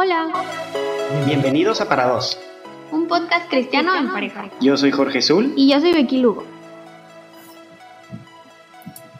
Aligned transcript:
Hola. 0.00 0.30
Bienvenidos 1.26 1.80
a 1.80 1.88
Para 1.88 2.06
Dos. 2.06 2.38
Un 2.92 3.08
podcast 3.08 3.50
cristiano 3.50 3.96
en 3.96 4.12
pareja. 4.12 4.48
Yo 4.60 4.76
soy 4.76 4.92
Jorge 4.92 5.20
Zul. 5.20 5.54
Y 5.56 5.72
yo 5.72 5.80
soy 5.80 5.92
Becky 5.92 6.18
Lugo. 6.18 6.44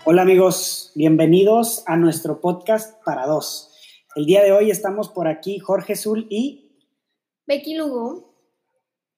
Hola 0.04 0.22
amigos, 0.22 0.92
bienvenidos 0.94 1.82
a 1.88 1.96
nuestro 1.96 2.40
podcast 2.40 3.02
Para 3.04 3.26
Dos. 3.26 3.72
El 4.14 4.26
día 4.26 4.44
de 4.44 4.52
hoy 4.52 4.70
estamos 4.70 5.08
por 5.08 5.26
aquí 5.26 5.58
Jorge 5.58 5.96
Zul 5.96 6.29
y 6.30 6.70
Becky 7.45 7.74
Lugo. 7.74 8.36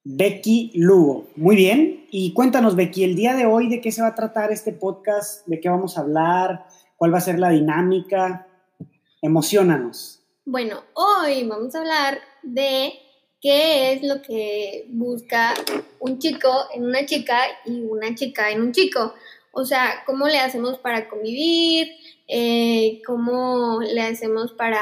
Becky 0.03 0.71
Lugo. 0.73 1.27
Muy 1.35 1.55
bien. 1.55 2.07
Y 2.09 2.33
cuéntanos, 2.33 2.75
Becky, 2.75 3.03
el 3.03 3.15
día 3.15 3.35
de 3.35 3.45
hoy, 3.45 3.69
¿de 3.69 3.81
qué 3.81 3.91
se 3.91 4.01
va 4.01 4.07
a 4.07 4.15
tratar 4.15 4.51
este 4.51 4.71
podcast? 4.73 5.45
¿De 5.45 5.59
qué 5.59 5.69
vamos 5.69 5.95
a 5.95 6.01
hablar? 6.01 6.65
¿Cuál 6.97 7.13
va 7.13 7.19
a 7.19 7.21
ser 7.21 7.37
la 7.37 7.51
dinámica? 7.51 8.47
Emocionanos. 9.21 10.20
Bueno, 10.45 10.83
hoy 10.95 11.43
vamos 11.43 11.75
a 11.75 11.79
hablar 11.81 12.19
de 12.41 12.93
qué 13.39 13.93
es 13.93 14.01
lo 14.01 14.23
que 14.23 14.87
busca 14.89 15.53
un 15.99 16.17
chico 16.17 16.49
en 16.73 16.83
una 16.83 17.05
chica 17.05 17.39
y 17.63 17.81
una 17.81 18.15
chica 18.15 18.49
en 18.49 18.61
un 18.63 18.71
chico. 18.71 19.13
O 19.51 19.65
sea, 19.65 20.01
cómo 20.07 20.27
le 20.27 20.39
hacemos 20.39 20.79
para 20.79 21.07
convivir, 21.09 21.91
eh, 22.27 23.03
cómo 23.05 23.81
le 23.81 24.01
hacemos 24.01 24.53
para 24.53 24.81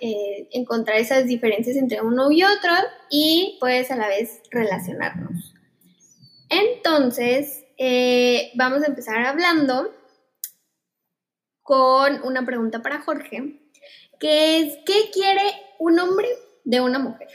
eh, 0.00 0.48
encontrar 0.50 0.98
esas 0.98 1.24
diferencias 1.24 1.78
entre 1.78 2.02
uno 2.02 2.30
y 2.30 2.42
otro 2.42 2.72
y 3.08 3.56
pues 3.58 3.90
a 3.90 3.96
la 3.96 4.06
vez 4.06 4.42
relacionarnos. 4.50 5.54
Entonces, 6.50 7.64
eh, 7.78 8.50
vamos 8.54 8.82
a 8.82 8.88
empezar 8.88 9.24
hablando 9.24 9.94
con 11.62 12.20
una 12.22 12.44
pregunta 12.44 12.82
para 12.82 13.00
Jorge 13.00 13.69
que 14.18 14.58
es 14.58 14.78
¿qué 14.84 15.10
quiere 15.12 15.42
un 15.78 15.98
hombre 15.98 16.28
de 16.64 16.80
una 16.80 16.98
mujer? 16.98 17.28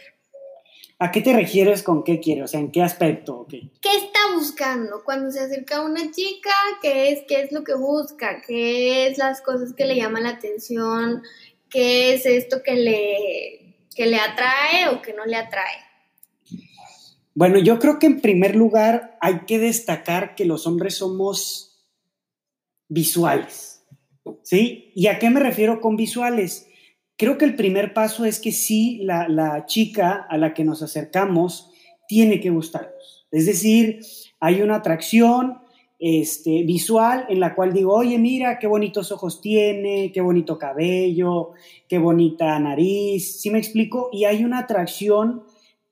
¿A 0.97 1.11
qué 1.11 1.21
te 1.21 1.33
refieres 1.33 1.83
con 1.83 2.03
qué 2.03 2.21
quiere? 2.21 2.43
O 2.43 2.47
sea, 2.47 2.61
¿en 2.61 2.71
qué 2.71 2.81
aspecto? 2.81 3.45
¿Qué 3.49 3.69
está 3.83 4.19
buscando 4.33 5.03
cuando 5.03 5.29
se 5.29 5.41
acerca 5.41 5.77
a 5.77 5.85
una 5.85 6.09
chica? 6.11 6.51
¿Qué 6.81 7.11
es, 7.11 7.23
¿Qué 7.27 7.41
es 7.41 7.51
lo 7.51 7.65
que 7.65 7.75
busca? 7.75 8.41
¿Qué 8.47 9.07
es 9.07 9.17
las 9.17 9.41
cosas 9.41 9.73
que 9.73 9.85
le 9.85 9.97
llaman 9.97 10.23
la 10.23 10.29
atención? 10.29 11.21
¿Qué 11.69 12.13
es 12.13 12.25
esto 12.25 12.63
que 12.63 12.75
le, 12.75 13.87
que 13.93 14.05
le 14.05 14.17
atrae 14.17 14.87
o 14.89 15.01
que 15.01 15.13
no 15.13 15.25
le 15.25 15.35
atrae? 15.35 15.83
Bueno, 17.33 17.59
yo 17.59 17.79
creo 17.79 17.99
que 17.99 18.05
en 18.07 18.21
primer 18.21 18.55
lugar 18.55 19.17
hay 19.19 19.41
que 19.41 19.59
destacar 19.59 20.35
que 20.35 20.45
los 20.45 20.65
hombres 20.65 20.95
somos 20.95 21.85
visuales. 22.87 23.74
¿Sí? 24.43 24.91
¿Y 24.95 25.07
a 25.07 25.19
qué 25.19 25.29
me 25.29 25.39
refiero 25.39 25.81
con 25.81 25.95
visuales? 25.95 26.67
Creo 27.17 27.37
que 27.37 27.45
el 27.45 27.55
primer 27.55 27.93
paso 27.93 28.25
es 28.25 28.39
que 28.39 28.51
sí, 28.51 28.99
la, 29.03 29.65
chica 29.67 30.25
a 30.29 30.37
la 30.37 30.53
que 30.53 30.65
nos 30.65 30.81
acercamos 30.81 31.71
tiene 32.07 32.39
que 32.39 32.49
gustarnos. 32.49 33.27
Es 33.31 33.45
decir, 33.45 34.01
hay 34.39 34.61
una 34.61 34.75
atracción 34.75 35.59
este, 35.97 36.63
visual 36.63 37.25
en 37.29 37.39
la 37.39 37.55
cual 37.55 37.73
digo, 37.73 37.93
oye, 37.93 38.17
mira 38.17 38.59
qué 38.59 38.67
bonitos 38.67 39.11
ojos 39.11 39.39
tiene, 39.39 40.11
qué 40.13 40.21
bonito 40.21 40.59
cabello, 40.59 41.51
qué 41.87 41.97
bonita 41.97 42.59
nariz, 42.59 43.39
¿sí 43.39 43.49
me 43.49 43.59
explico? 43.59 44.09
Y 44.11 44.25
hay 44.25 44.43
una 44.43 44.59
atracción 44.59 45.43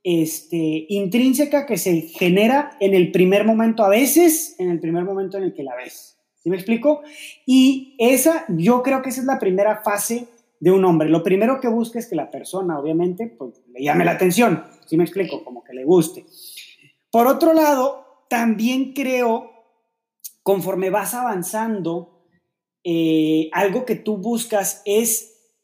este, 0.03 0.85
intrínseca 0.89 1.65
que 1.65 1.77
se 1.77 2.01
genera 2.01 2.75
en 2.81 2.93
el 2.93 3.11
primer 3.11 3.45
momento, 3.45 3.85
a 3.85 3.89
veces 3.89 4.55
en 4.59 4.69
el 4.69 4.81
primer 4.81 5.05
momento 5.05 5.37
en 5.37 5.45
el 5.45 5.53
que 5.53 5.63
la 5.63 5.75
ves. 5.75 6.12
¿Sí 6.43 6.49
me 6.49 6.57
explico? 6.57 7.03
Y 7.45 7.95
esa, 7.99 8.43
yo 8.49 8.83
creo 8.83 9.01
que 9.01 9.09
esa 9.09 9.21
es 9.21 9.27
la 9.27 9.39
primera 9.39 9.81
fase 9.81 10.27
de 10.59 10.71
un 10.71 10.83
hombre. 10.83 11.07
Lo 11.07 11.23
primero 11.23 11.61
que 11.61 11.69
busca 11.69 11.99
es 11.99 12.07
que 12.07 12.17
la 12.17 12.31
persona, 12.31 12.77
obviamente, 12.77 13.27
pues, 13.27 13.61
le 13.71 13.81
llame 13.81 14.03
la 14.03 14.11
atención, 14.11 14.65
¿sí 14.85 14.97
me 14.97 15.05
explico? 15.05 15.43
Como 15.45 15.63
que 15.63 15.73
le 15.73 15.85
guste. 15.85 16.25
Por 17.11 17.27
otro 17.27 17.53
lado, 17.53 18.25
también 18.29 18.93
creo, 18.93 19.51
conforme 20.41 20.89
vas 20.89 21.13
avanzando, 21.13 22.25
eh, 22.83 23.49
algo 23.53 23.85
que 23.85 23.95
tú 23.95 24.17
buscas 24.17 24.81
es, 24.83 25.55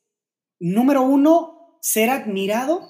número 0.60 1.02
uno, 1.02 1.78
ser 1.82 2.10
admirado 2.10 2.88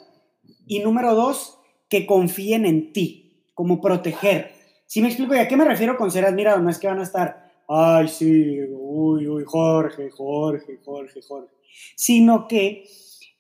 y 0.68 0.80
número 0.80 1.16
dos, 1.16 1.60
que 1.90 2.06
confíen 2.06 2.68
en 2.68 2.94
ti, 2.94 3.48
como 3.56 3.82
proteger. 3.82 4.52
¿Sí 4.86 5.02
me 5.02 5.08
explico? 5.08 5.34
¿Y 5.34 5.40
a 5.40 5.48
qué 5.48 5.58
me 5.58 5.66
refiero 5.66 5.98
con 5.98 6.12
ser 6.12 6.26
admirado? 6.26 6.60
No 6.60 6.70
es 6.70 6.78
que 6.78 6.88
van 6.88 7.00
a 7.00 7.04
estar, 7.04 7.49
ay, 7.70 8.08
sí, 8.08 8.60
uy, 8.72 9.28
uy, 9.28 9.44
Jorge, 9.46 10.10
Jorge, 10.10 10.80
Jorge, 10.84 11.22
Jorge. 11.22 11.54
Sino 11.96 12.48
que 12.48 12.84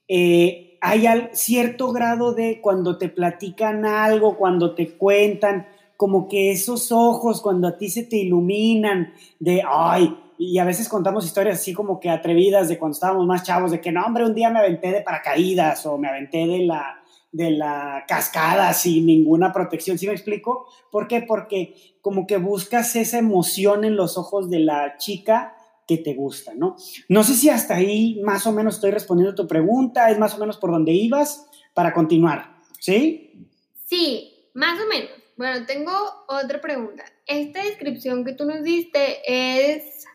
eh, 0.07 0.77
hay 0.81 1.05
cierto 1.33 1.91
grado 1.91 2.33
de 2.33 2.61
cuando 2.61 2.97
te 2.97 3.09
platican 3.09 3.85
algo, 3.85 4.37
cuando 4.37 4.75
te 4.75 4.95
cuentan, 4.95 5.67
como 5.97 6.27
que 6.27 6.51
esos 6.51 6.91
ojos, 6.91 7.41
cuando 7.41 7.67
a 7.67 7.77
ti 7.77 7.89
se 7.89 8.03
te 8.03 8.17
iluminan, 8.17 9.13
de, 9.39 9.63
ay, 9.67 10.15
y 10.37 10.59
a 10.59 10.63
veces 10.63 10.87
contamos 10.87 11.25
historias 11.25 11.59
así 11.59 11.73
como 11.73 11.99
que 11.99 12.09
atrevidas 12.09 12.69
de 12.69 12.77
cuando 12.77 12.93
estábamos 12.93 13.25
más 13.25 13.43
chavos, 13.43 13.71
de 13.71 13.81
que 13.81 13.91
no, 13.91 14.05
hombre, 14.05 14.25
un 14.25 14.35
día 14.35 14.49
me 14.49 14.59
aventé 14.59 14.91
de 14.91 15.01
paracaídas 15.01 15.85
o 15.85 15.97
me 15.97 16.07
aventé 16.07 16.47
de 16.47 16.59
la, 16.59 17.03
de 17.31 17.51
la 17.51 18.05
cascada 18.07 18.73
sin 18.73 19.05
ninguna 19.05 19.53
protección, 19.53 19.97
¿sí 19.97 20.07
me 20.07 20.13
explico? 20.13 20.67
¿Por 20.91 21.07
qué? 21.07 21.21
Porque 21.21 21.75
como 22.01 22.25
que 22.25 22.37
buscas 22.37 22.95
esa 22.95 23.19
emoción 23.19 23.83
en 23.83 23.95
los 23.95 24.17
ojos 24.17 24.49
de 24.49 24.59
la 24.59 24.97
chica 24.97 25.55
que 25.87 25.97
te 25.97 26.13
gusta, 26.13 26.53
¿no? 26.53 26.75
No 27.07 27.23
sé 27.23 27.33
si 27.33 27.49
hasta 27.49 27.75
ahí 27.75 28.21
más 28.23 28.45
o 28.45 28.51
menos 28.51 28.75
estoy 28.75 28.91
respondiendo 28.91 29.35
tu 29.35 29.47
pregunta, 29.47 30.09
es 30.09 30.19
más 30.19 30.35
o 30.35 30.37
menos 30.37 30.57
por 30.57 30.71
donde 30.71 30.91
ibas 30.91 31.47
para 31.73 31.93
continuar, 31.93 32.57
¿sí? 32.79 33.47
Sí, 33.85 34.49
más 34.53 34.79
o 34.79 34.87
menos. 34.87 35.09
Bueno, 35.35 35.65
tengo 35.65 35.91
otra 36.27 36.61
pregunta. 36.61 37.05
Esta 37.25 37.63
descripción 37.63 38.25
que 38.25 38.33
tú 38.33 38.45
nos 38.45 38.61
diste 38.61 39.19
es, 39.25 40.05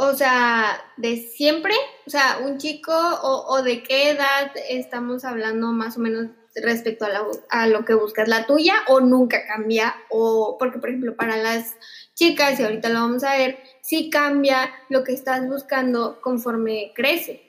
o 0.00 0.14
sea, 0.14 0.80
de 0.96 1.18
siempre, 1.18 1.74
o 2.06 2.10
sea, 2.10 2.38
un 2.42 2.56
chico 2.56 2.92
o, 2.92 3.62
de 3.62 3.82
qué 3.82 4.10
edad 4.10 4.50
estamos 4.70 5.26
hablando 5.26 5.72
más 5.72 5.98
o 5.98 6.00
menos 6.00 6.28
respecto 6.54 7.04
a, 7.04 7.10
a 7.50 7.66
lo 7.66 7.84
que 7.84 7.92
buscas, 7.92 8.26
la 8.26 8.46
tuya 8.46 8.74
o 8.88 9.00
nunca 9.00 9.46
cambia, 9.46 9.94
o 10.08 10.56
porque 10.58 10.78
por 10.78 10.88
ejemplo 10.88 11.16
para 11.16 11.36
las 11.36 11.74
chicas, 12.14 12.58
y 12.58 12.62
ahorita 12.62 12.88
lo 12.88 13.00
vamos 13.00 13.24
a 13.24 13.36
ver, 13.36 13.58
sí 13.82 14.08
cambia 14.08 14.70
lo 14.88 15.04
que 15.04 15.12
estás 15.12 15.46
buscando 15.46 16.20
conforme 16.22 16.92
crece. 16.94 17.42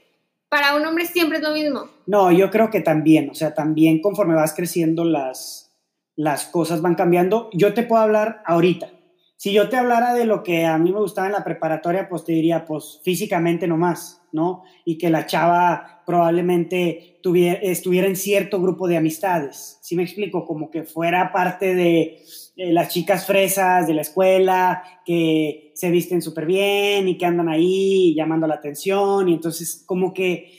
Para 0.49 0.75
un 0.75 0.85
hombre 0.85 1.05
siempre 1.05 1.37
es 1.37 1.43
lo 1.43 1.53
mismo. 1.53 1.89
No, 2.05 2.33
yo 2.33 2.51
creo 2.51 2.69
que 2.69 2.81
también, 2.81 3.29
o 3.29 3.33
sea, 3.33 3.53
también 3.53 4.01
conforme 4.01 4.35
vas 4.35 4.53
creciendo 4.53 5.05
las, 5.05 5.71
las 6.17 6.45
cosas 6.47 6.81
van 6.81 6.95
cambiando. 6.95 7.49
Yo 7.53 7.73
te 7.73 7.83
puedo 7.83 8.01
hablar 8.01 8.43
ahorita. 8.45 8.89
Si 9.41 9.53
yo 9.53 9.69
te 9.69 9.75
hablara 9.75 10.13
de 10.13 10.25
lo 10.25 10.43
que 10.43 10.65
a 10.67 10.77
mí 10.77 10.91
me 10.91 10.99
gustaba 10.99 11.25
en 11.25 11.33
la 11.33 11.43
preparatoria, 11.43 12.07
pues 12.07 12.23
te 12.23 12.31
diría, 12.31 12.63
pues 12.63 13.01
físicamente 13.03 13.67
nomás, 13.67 14.21
¿no? 14.31 14.61
Y 14.85 14.99
que 14.99 15.09
la 15.09 15.25
chava 15.25 16.03
probablemente 16.05 17.17
tuviera, 17.23 17.59
estuviera 17.59 18.07
en 18.07 18.15
cierto 18.15 18.61
grupo 18.61 18.87
de 18.87 18.97
amistades. 18.97 19.79
¿Sí 19.81 19.95
me 19.95 20.03
explico? 20.03 20.45
Como 20.45 20.69
que 20.69 20.83
fuera 20.83 21.31
parte 21.31 21.73
de, 21.73 22.19
eh, 22.55 22.71
las 22.71 22.89
chicas 22.89 23.25
fresas 23.25 23.87
de 23.87 23.95
la 23.95 24.03
escuela 24.03 24.83
que 25.03 25.71
se 25.73 25.89
visten 25.89 26.21
súper 26.21 26.45
bien 26.45 27.07
y 27.07 27.17
que 27.17 27.25
andan 27.25 27.49
ahí 27.49 28.13
llamando 28.13 28.45
la 28.45 28.53
atención 28.53 29.27
y 29.27 29.33
entonces 29.33 29.83
como 29.87 30.13
que 30.13 30.51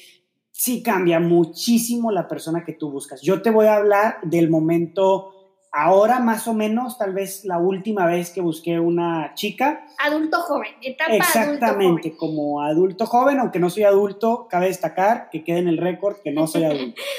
sí 0.50 0.82
cambia 0.82 1.21
muchísimo 1.21 2.10
la 2.10 2.26
persona 2.26 2.65
que 2.65 2.72
tú 2.72 2.91
buscas. 2.91 3.22
Yo 3.22 3.42
te 3.42 3.50
voy 3.50 3.66
a 3.66 3.76
hablar 3.76 4.16
del 4.25 4.50
momento 4.50 5.41
ahora 5.72 6.21
más 6.21 6.47
o 6.47 6.55
menos, 6.55 6.99
tal 6.99 7.15
vez 7.15 7.44
la 7.44 7.59
última 7.59 8.06
vez 8.06 8.31
que 8.31 8.41
busqué 8.41 8.78
una 8.78 9.33
chica. 9.34 9.87
Adulto 9.99 10.38
joven, 10.41 10.71
etapa 10.83 11.16
Exactamente, 11.16 12.15
como 12.16 12.62
adulto 12.62 13.06
joven, 13.06 13.38
aunque 13.41 13.59
no 13.59 13.71
soy 13.71 13.84
adulto, 13.84 14.47
cabe 14.49 14.66
destacar 14.66 15.31
que 15.31 15.43
quede 15.43 15.59
en 15.59 15.69
el 15.69 15.78
récord 15.78 16.16
que 16.22 16.30
no 16.33 16.47
soy 16.47 16.65
adulto. 16.65 17.01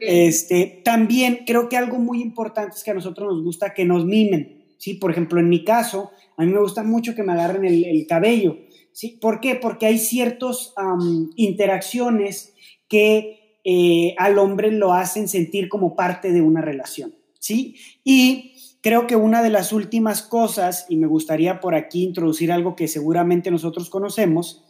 Este, 0.00 0.82
también 0.84 1.44
creo 1.46 1.68
que 1.68 1.76
algo 1.76 1.98
muy 1.98 2.20
importante 2.20 2.74
es 2.76 2.82
que 2.82 2.90
a 2.90 2.94
nosotros 2.94 3.32
nos 3.32 3.44
gusta 3.44 3.74
que 3.74 3.84
nos 3.84 4.04
mimen, 4.04 4.66
¿sí? 4.76 4.94
Por 4.94 5.12
ejemplo, 5.12 5.38
en 5.38 5.48
mi 5.48 5.62
caso, 5.62 6.10
a 6.36 6.44
mí 6.44 6.52
me 6.52 6.60
gusta 6.60 6.82
mucho 6.82 7.14
que 7.14 7.22
me 7.22 7.32
agarren 7.32 7.64
el, 7.64 8.06
cabello, 8.08 8.58
¿sí? 8.92 9.18
¿Por 9.20 9.40
qué? 9.40 9.54
Porque 9.54 9.86
hay 9.86 9.98
ciertas 9.98 10.74
interacciones 11.36 12.54
que 12.88 13.60
eh, 13.64 14.14
al 14.18 14.38
hombre 14.38 14.72
lo 14.72 14.92
hacen 14.92 15.28
sentir 15.28 15.68
como 15.68 15.94
parte 15.94 16.32
de 16.32 16.40
una 16.40 16.60
relación, 16.60 17.14
¿sí? 17.38 17.76
Y 18.04 18.78
creo 18.82 19.06
que 19.06 19.16
una 19.16 19.42
de 19.42 19.50
las 19.50 19.72
últimas 19.72 20.22
cosas, 20.22 20.86
y 20.88 20.96
me 20.96 21.06
gustaría 21.06 21.60
por 21.60 21.74
aquí 21.74 22.04
introducir 22.04 22.52
algo 22.52 22.76
que 22.76 22.88
seguramente 22.88 23.50
nosotros 23.50 23.90
conocemos, 23.90 24.64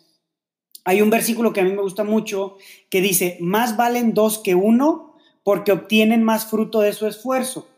hay 0.84 1.02
un 1.02 1.10
versículo 1.10 1.52
que 1.52 1.60
a 1.60 1.64
mí 1.64 1.72
me 1.72 1.82
gusta 1.82 2.04
mucho 2.04 2.56
que 2.90 3.00
dice, 3.00 3.36
más 3.40 3.76
valen 3.76 4.14
dos 4.14 4.38
que 4.38 4.54
uno 4.54 5.16
porque 5.42 5.72
obtienen 5.72 6.22
más 6.22 6.46
fruto 6.46 6.80
de 6.80 6.92
su 6.92 7.06
esfuerzo. 7.06 7.68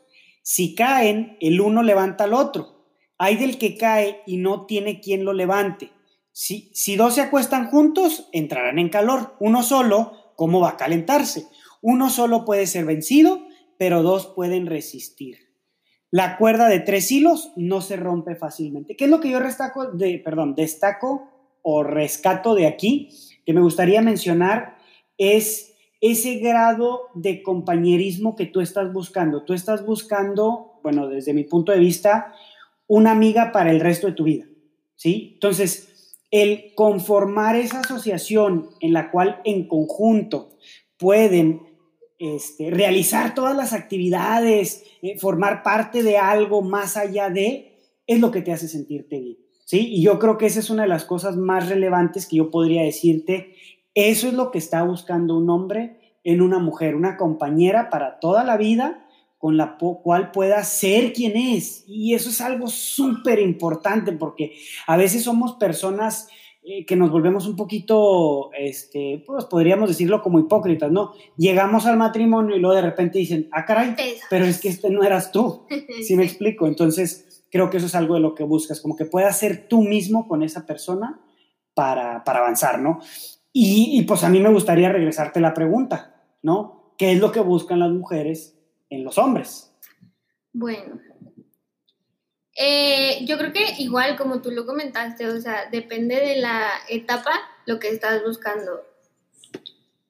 Si 0.43 0.75
caen, 0.75 1.37
el 1.41 1.61
uno 1.61 1.83
levanta 1.83 2.25
al 2.25 2.35
otro. 2.35 2.87
Hay 3.19 3.37
del 3.37 3.59
que 3.59 3.77
cae 3.77 4.23
y 4.27 4.37
no 4.39 4.67
tiene 4.67 5.01
quien 5.01 5.25
lo 5.25 5.33
levante. 5.33 5.91
Si, 6.33 6.71
si 6.73 6.97
dos 6.97 7.17
se 7.17 7.21
acuestan 7.21 7.69
juntos, 7.69 8.29
entrarán 8.33 8.79
en 8.79 8.89
calor. 8.89 9.37
Uno 9.41 9.63
solo 9.63 10.21
¿cómo 10.41 10.61
va 10.61 10.71
a 10.71 10.77
calentarse? 10.79 11.49
Uno 11.83 12.09
solo 12.09 12.47
puede 12.47 12.67
ser 12.67 12.87
vencido, 12.87 13.47
pero 13.81 14.03
dos 14.03 14.27
pueden 14.27 14.67
resistir. 14.67 15.39
La 16.11 16.37
cuerda 16.37 16.69
de 16.69 16.81
tres 16.81 17.11
hilos 17.11 17.51
no 17.57 17.81
se 17.81 17.97
rompe 17.97 18.37
fácilmente. 18.37 18.95
¿Qué 18.95 19.07
es 19.07 19.11
lo 19.11 19.21
que 19.21 19.31
yo 19.31 19.41
destaco 20.55 21.31
o 21.63 21.83
rescato 21.83 22.55
de 22.55 22.67
aquí? 22.67 23.09
Que 23.47 23.55
me 23.55 23.63
gustaría 23.63 24.03
mencionar 24.03 24.77
es 25.17 25.73
ese 26.03 26.41
grado 26.41 27.09
de 27.15 27.43
compañerismo 27.43 28.37
que 28.37 28.45
tú 28.45 28.61
estás 28.61 28.93
buscando. 28.93 29.45
Tú 29.45 29.55
estás 29.55 29.87
buscando, 29.87 30.79
bueno, 30.83 31.09
desde 31.09 31.33
mi 31.33 31.45
punto 31.45 31.73
de 31.73 31.79
vista, 31.79 32.35
una 32.87 33.13
amiga 33.13 33.51
para 33.51 33.71
el 33.71 33.81
resto 33.81 34.09
de 34.09 34.13
tu 34.13 34.25
vida, 34.25 34.45
¿sí? 34.95 35.31
Entonces, 35.33 36.19
el 36.31 36.75
conformar 36.75 37.57
esa 37.57 37.81
asociación 37.81 38.69
en 38.81 38.93
la 38.93 39.11
cual 39.11 39.41
en 39.45 39.67
conjunto 39.67 40.59
pueden 40.99 41.70
este, 42.21 42.71
realizar 42.71 43.35
todas 43.35 43.57
las 43.57 43.73
actividades, 43.73 44.85
eh, 45.01 45.19
formar 45.19 45.63
parte 45.63 46.03
de 46.03 46.19
algo 46.19 46.61
más 46.61 46.99
allá 46.99 47.31
de, 47.31 47.79
es 48.07 48.21
lo 48.21 48.31
que 48.31 48.43
te 48.43 48.53
hace 48.53 48.69
sentirte 48.69 49.19
bien. 49.19 49.39
¿sí? 49.65 49.89
Y 49.91 50.03
yo 50.03 50.19
creo 50.19 50.37
que 50.37 50.45
esa 50.45 50.61
es 50.61 50.69
una 50.69 50.83
de 50.83 50.89
las 50.89 51.07
cosas 51.07 51.37
más 51.37 51.71
relevantes 51.71 52.27
que 52.27 52.37
yo 52.37 52.51
podría 52.51 52.83
decirte. 52.83 53.55
Eso 53.95 54.29
es 54.29 54.35
lo 54.35 54.51
que 54.51 54.59
está 54.59 54.83
buscando 54.83 55.39
un 55.39 55.49
hombre 55.49 55.99
en 56.23 56.43
una 56.43 56.59
mujer, 56.59 56.95
una 56.95 57.17
compañera 57.17 57.89
para 57.89 58.21
toda 58.21 58.45
la 58.45 58.59
vida 58.59 59.07
con 59.39 59.57
la 59.57 59.79
cual 59.79 60.31
pueda 60.33 60.63
ser 60.65 61.15
quien 61.15 61.39
es. 61.39 61.85
Y 61.87 62.13
eso 62.13 62.29
es 62.29 62.43
algo 62.43 62.69
súper 62.69 63.39
importante 63.39 64.13
porque 64.13 64.53
a 64.87 64.99
veces 64.99 65.25
somos 65.25 65.55
personas 65.55 66.29
eh, 66.63 66.85
que 66.85 66.95
nos 66.95 67.11
volvemos 67.11 67.47
un 67.47 67.57
poquito, 67.57 68.51
este, 68.53 69.25
pues 69.27 69.47
podríamos 69.47 69.89
decirlo 69.89 70.21
como 70.21 70.39
hipócritas, 70.39 70.93
¿no? 70.93 71.15
Llegamos 71.39 71.87
al 71.87 71.97
matrimonio 71.97 72.55
y 72.55 72.61
luego 72.61 72.77
de 72.77 72.83
repente 72.83 73.19
dicen, 73.19 73.49
ah, 73.51 73.65
caray, 73.65 73.95
pero 74.29 74.45
es 74.45 74.61
que 74.61 74.69
este 74.69 74.91
no 74.91 75.03
eras 75.03 75.33
tú, 75.33 75.65
¿sí 76.03 76.17
me 76.17 76.25
explico? 76.25 76.67
Entonces, 76.67 77.47
creo 77.51 77.71
que 77.71 77.79
eso 77.79 77.87
es 77.87 77.95
algo 77.95 78.15
de 78.15 78.21
lo 78.21 78.35
que 78.35 78.45
buscas, 78.45 78.83
como 78.83 78.95
que 78.95 79.07
puedas 79.07 79.39
ser 79.39 79.69
tú 79.69 79.81
mismo 79.81 80.29
con 80.29 80.43
esa 80.43 80.67
persona 80.67 81.21
para, 81.73 82.25
para 82.25 82.41
avanzar, 82.41 82.79
¿no? 82.79 83.01
Y, 83.55 83.99
y 83.99 84.03
pues 84.03 84.23
a 84.23 84.29
mí 84.29 84.39
me 84.39 84.53
gustaría 84.53 84.91
regresarte 84.91 85.41
la 85.41 85.55
pregunta, 85.55 86.23
¿no? 86.43 86.95
¿Qué 86.99 87.13
es 87.13 87.21
lo 87.21 87.33
que 87.33 87.41
buscan 87.41 87.81
las 87.81 87.91
mujeres 87.91 88.59
en 88.91 89.03
los 89.03 89.17
hombres? 89.17 89.75
Bueno, 90.53 91.01
eh, 92.63 93.25
yo 93.25 93.39
creo 93.39 93.55
que 93.55 93.77
igual 93.79 94.19
como 94.19 94.43
tú 94.43 94.51
lo 94.51 94.67
comentaste, 94.67 95.27
o 95.27 95.41
sea, 95.41 95.71
depende 95.73 96.17
de 96.17 96.37
la 96.37 96.71
etapa 96.91 97.33
lo 97.65 97.79
que 97.79 97.89
estás 97.89 98.23
buscando. 98.23 98.85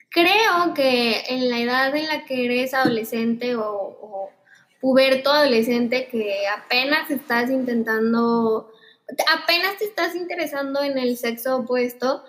Creo 0.09 0.75
que 0.75 1.23
en 1.29 1.49
la 1.49 1.61
edad 1.61 1.95
en 1.95 2.09
la 2.09 2.25
que 2.25 2.47
eres 2.47 2.75
adolescente 2.75 3.55
o, 3.55 3.63
o 3.63 4.31
puberto 4.81 5.31
adolescente, 5.31 6.09
que 6.11 6.49
apenas 6.49 7.09
estás 7.13 7.51
intentando, 7.51 8.73
apenas 9.33 9.79
te 9.79 9.85
estás 9.85 10.17
interesando 10.17 10.83
en 10.83 10.99
el 10.99 11.17
sexo 11.19 11.59
opuesto, 11.59 12.25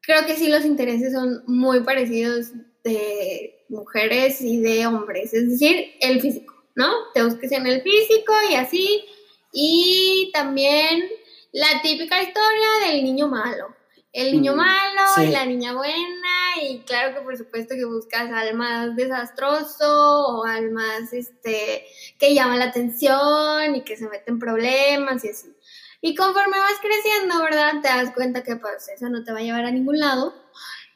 creo 0.00 0.24
que 0.24 0.36
sí 0.36 0.48
los 0.48 0.64
intereses 0.64 1.12
son 1.12 1.42
muy 1.46 1.80
parecidos 1.80 2.52
de 2.82 3.62
mujeres 3.68 4.40
y 4.40 4.58
de 4.58 4.86
hombres, 4.86 5.34
es 5.34 5.50
decir, 5.50 5.92
el 6.00 6.22
físico, 6.22 6.54
¿no? 6.74 6.90
Te 7.12 7.22
busques 7.22 7.52
en 7.52 7.66
el 7.66 7.82
físico 7.82 8.32
y 8.50 8.54
así 8.54 9.04
y 9.52 10.30
también 10.32 11.08
la 11.52 11.82
típica 11.82 12.22
historia 12.22 12.68
del 12.86 13.04
niño 13.04 13.28
malo. 13.28 13.74
El 14.12 14.32
niño 14.32 14.54
mm, 14.54 14.56
malo 14.56 15.02
y 15.22 15.26
la 15.28 15.46
niña 15.46 15.72
buena, 15.72 16.62
y 16.62 16.80
claro 16.80 17.14
que 17.14 17.20
por 17.20 17.36
supuesto 17.36 17.76
que 17.76 17.84
buscas 17.84 18.30
al 18.32 18.54
más 18.54 18.96
desastroso 18.96 20.26
o 20.26 20.44
al 20.44 20.72
más 20.72 21.12
este, 21.12 21.86
que 22.18 22.34
llama 22.34 22.56
la 22.56 22.66
atención 22.66 23.76
y 23.76 23.82
que 23.82 23.96
se 23.96 24.08
mete 24.08 24.30
en 24.30 24.40
problemas 24.40 25.24
y 25.24 25.28
así. 25.28 25.54
Y 26.00 26.16
conforme 26.16 26.58
vas 26.58 26.80
creciendo, 26.80 27.40
¿verdad? 27.40 27.74
Te 27.82 27.88
das 27.88 28.12
cuenta 28.12 28.42
que 28.42 28.56
pues 28.56 28.88
eso 28.88 29.08
no 29.08 29.22
te 29.22 29.32
va 29.32 29.38
a 29.38 29.42
llevar 29.42 29.64
a 29.64 29.70
ningún 29.70 30.00
lado, 30.00 30.34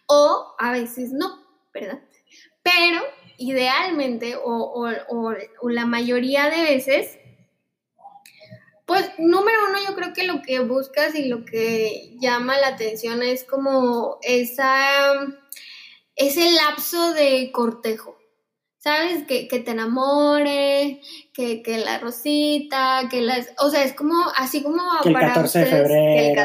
o 0.07 0.57
a 0.59 0.73
veces 0.73 1.13
no, 1.13 1.41
¿verdad? 1.73 2.01
Pero 2.65 3.01
idealmente, 3.39 4.35
o, 4.43 4.89
o 5.09 5.71
la 5.71 5.87
mayoría 5.87 6.51
de 6.51 6.63
veces, 6.63 7.19
pues 8.87 9.11
número 9.19 9.59
uno, 9.69 9.79
yo 9.87 9.95
creo 9.95 10.13
que 10.13 10.25
lo 10.25 10.43
que 10.43 10.61
buscas 10.61 11.15
y 11.15 11.29
lo 11.29 11.45
que 11.45 12.17
llama 12.21 12.59
la 12.59 12.69
atención 12.69 13.23
es 13.23 13.45
como 13.45 14.19
esa, 14.23 15.15
ese 16.17 16.53
lapso 16.53 17.13
de 17.15 17.51
cortejo. 17.53 18.19
¿Sabes? 18.79 19.25
Que, 19.27 19.47
te 19.47 19.71
enamore, 19.71 21.01
que, 21.33 21.63
la 21.83 21.99
rosita, 21.99 23.09
que 23.11 23.23
las... 23.23 23.51
O 23.57 23.71
sea, 23.71 23.83
es 23.83 23.95
como, 23.95 24.15
así 24.37 24.63
como 24.63 24.83
para 25.11 25.29
14 25.29 25.59
de 25.61 25.67
febrero. 25.67 26.43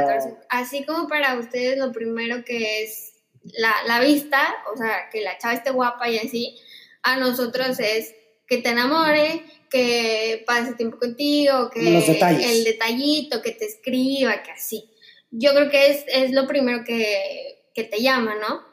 así 0.48 0.86
como 0.86 1.10
para 1.10 1.38
ustedes 1.38 1.78
lo 1.78 1.92
primero 1.92 2.46
que 2.46 2.84
es 2.84 3.10
la, 3.44 3.74
la 3.88 4.00
vista, 4.00 4.56
o 4.74 4.78
sea, 4.78 5.10
que 5.12 5.20
la 5.20 5.38
chava 5.38 5.56
esté 5.56 5.72
guapa 5.72 6.08
y 6.08 6.18
así, 6.18 6.58
a 7.04 7.18
nosotros 7.18 7.78
es 7.82 8.16
que 8.50 8.58
te 8.58 8.70
enamore, 8.70 9.46
que 9.70 10.44
pase 10.46 10.74
tiempo 10.74 10.98
contigo, 10.98 11.70
que 11.70 11.82
el 11.82 12.64
detallito, 12.64 13.42
que 13.44 13.52
te 13.52 13.66
escriba, 13.66 14.42
que 14.42 14.52
así. 14.52 14.90
Yo 15.30 15.54
creo 15.54 15.70
que 15.70 15.92
es, 15.92 16.06
es 16.08 16.32
lo 16.32 16.48
primero 16.48 16.84
que, 16.84 17.70
que, 17.76 17.84
te 17.84 18.02
llama, 18.02 18.36
¿no? 18.36 18.64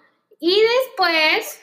Y 0.41 0.59
después, 0.59 1.61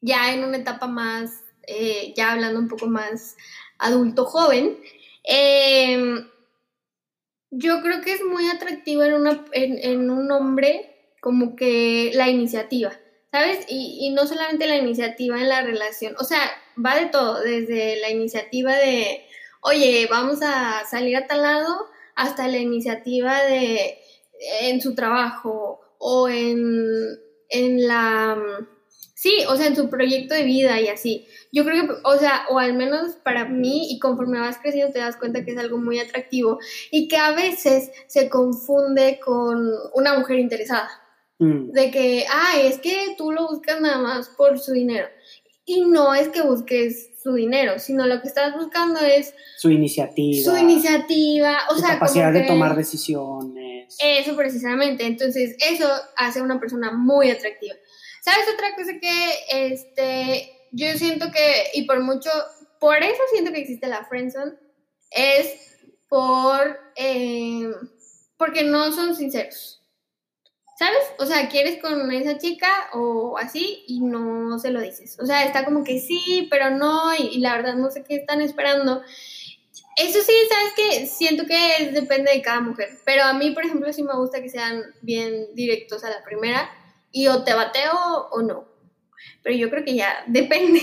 ya 0.00 0.32
en 0.32 0.44
una 0.44 0.56
etapa 0.56 0.86
más, 0.86 1.30
eh, 1.66 2.14
ya 2.16 2.32
hablando 2.32 2.58
un 2.58 2.68
poco 2.68 2.86
más 2.86 3.36
adulto 3.78 4.24
joven, 4.24 4.80
em, 5.24 6.26
yo 7.50 7.82
creo 7.82 8.00
que 8.00 8.14
es 8.14 8.24
muy 8.24 8.48
atractivo 8.48 9.02
en, 9.02 9.12
una, 9.12 9.44
en, 9.52 9.78
en, 9.78 10.10
un 10.10 10.32
hombre 10.32 11.12
como 11.20 11.54
que 11.54 12.10
la 12.14 12.30
iniciativa, 12.30 12.98
¿sabes? 13.30 13.66
Y, 13.68 13.98
y 14.00 14.10
no 14.10 14.26
solamente 14.26 14.66
la 14.66 14.76
iniciativa 14.76 15.38
en 15.38 15.50
la 15.50 15.60
relación, 15.60 16.14
o 16.18 16.24
sea, 16.24 16.50
va 16.84 16.98
de 16.98 17.06
todo, 17.06 17.40
desde 17.40 18.00
la 18.00 18.10
iniciativa 18.10 18.74
de, 18.74 19.26
oye, 19.60 20.06
vamos 20.10 20.40
a 20.42 20.84
salir 20.88 21.16
a 21.16 21.26
tal 21.26 21.42
lado, 21.42 21.86
hasta 22.14 22.48
la 22.48 22.58
iniciativa 22.58 23.42
de 23.42 23.98
en 24.60 24.80
su 24.80 24.94
trabajo 24.94 25.80
o 25.98 26.28
en, 26.28 27.18
en 27.48 27.86
la... 27.86 28.36
Sí, 29.14 29.42
o 29.48 29.56
sea, 29.56 29.68
en 29.68 29.76
su 29.76 29.88
proyecto 29.88 30.34
de 30.34 30.42
vida 30.42 30.78
y 30.82 30.88
así. 30.88 31.26
Yo 31.50 31.64
creo 31.64 31.86
que, 31.86 31.94
o 32.02 32.18
sea, 32.18 32.44
o 32.50 32.58
al 32.58 32.74
menos 32.74 33.14
para 33.24 33.46
mí, 33.46 33.90
y 33.90 33.98
conforme 33.98 34.38
vas 34.38 34.58
creciendo 34.58 34.92
te 34.92 34.98
das 34.98 35.16
cuenta 35.16 35.44
que 35.44 35.52
es 35.52 35.56
algo 35.56 35.78
muy 35.78 35.98
atractivo 35.98 36.58
y 36.90 37.08
que 37.08 37.16
a 37.16 37.32
veces 37.32 37.90
se 38.06 38.28
confunde 38.28 39.18
con 39.24 39.66
una 39.94 40.18
mujer 40.18 40.40
interesada. 40.40 40.90
Mm. 41.38 41.70
De 41.70 41.90
que, 41.90 42.26
ay, 42.30 42.66
es 42.66 42.78
que 42.80 43.14
tú 43.16 43.32
lo 43.32 43.48
buscas 43.48 43.80
nada 43.80 43.98
más 43.98 44.28
por 44.28 44.58
su 44.58 44.72
dinero. 44.72 45.08
Y 45.66 45.82
no 45.82 46.14
es 46.14 46.28
que 46.28 46.42
busques 46.42 47.10
su 47.22 47.32
dinero, 47.34 47.78
sino 47.78 48.06
lo 48.06 48.20
que 48.20 48.28
estás 48.28 48.54
buscando 48.54 49.00
es... 49.00 49.34
Su 49.56 49.70
iniciativa. 49.70 50.44
Su 50.44 50.56
iniciativa, 50.56 51.58
o 51.70 51.76
sea... 51.76 51.94
Capacidad 51.94 52.32
de 52.32 52.42
tomar 52.42 52.76
decisiones. 52.76 53.96
Eso 53.98 54.36
precisamente, 54.36 55.06
entonces 55.06 55.56
eso 55.58 55.88
hace 56.16 56.40
a 56.40 56.42
una 56.42 56.60
persona 56.60 56.92
muy 56.92 57.30
atractiva. 57.30 57.74
¿Sabes 58.22 58.46
otra 58.52 58.74
cosa 58.74 58.92
que 59.00 59.72
este, 59.72 60.50
yo 60.72 60.88
siento 60.96 61.30
que, 61.30 61.70
y 61.74 61.86
por 61.86 62.02
mucho, 62.02 62.30
por 62.80 62.96
eso 63.02 63.20
siento 63.30 63.52
que 63.52 63.60
existe 63.60 63.86
la 63.86 64.04
friendzone, 64.04 64.52
es 65.10 65.78
por, 66.08 66.78
eh, 66.96 67.70
porque 68.36 68.64
no 68.64 68.92
son 68.92 69.14
sinceros. 69.14 69.83
¿Sabes? 70.76 71.02
O 71.20 71.26
sea, 71.26 71.48
quieres 71.48 71.80
con 71.80 72.10
esa 72.10 72.36
chica 72.36 72.68
o 72.92 73.38
así 73.38 73.84
y 73.86 74.00
no 74.00 74.58
se 74.58 74.70
lo 74.70 74.80
dices. 74.80 75.16
O 75.20 75.26
sea, 75.26 75.44
está 75.44 75.64
como 75.64 75.84
que 75.84 76.00
sí, 76.00 76.48
pero 76.50 76.70
no, 76.70 77.14
y, 77.16 77.38
la 77.38 77.56
verdad 77.56 77.76
no 77.76 77.90
sé 77.90 78.02
qué 78.02 78.16
están 78.16 78.40
esperando. 78.40 79.02
Eso 79.96 80.18
sí, 80.20 80.32
sabes 80.48 80.72
que 80.74 81.06
siento 81.06 81.46
que 81.46 81.90
depende 81.92 82.32
de 82.32 82.42
cada 82.42 82.60
mujer. 82.60 82.88
Pero 83.04 83.22
a 83.22 83.34
mí, 83.34 83.52
por 83.52 83.64
ejemplo, 83.64 83.92
sí 83.92 84.02
me 84.02 84.16
gusta 84.16 84.42
que 84.42 84.48
sean 84.48 84.82
bien 85.00 85.46
directos 85.54 86.02
a 86.02 86.10
la 86.10 86.24
primera 86.24 86.68
y 87.12 87.28
o 87.28 87.44
te 87.44 87.54
bateo 87.54 88.28
o 88.32 88.42
no. 88.42 88.64
Pero 89.44 89.56
yo 89.56 89.70
creo 89.70 89.84
que 89.84 89.94
ya 89.94 90.12
depende. 90.26 90.82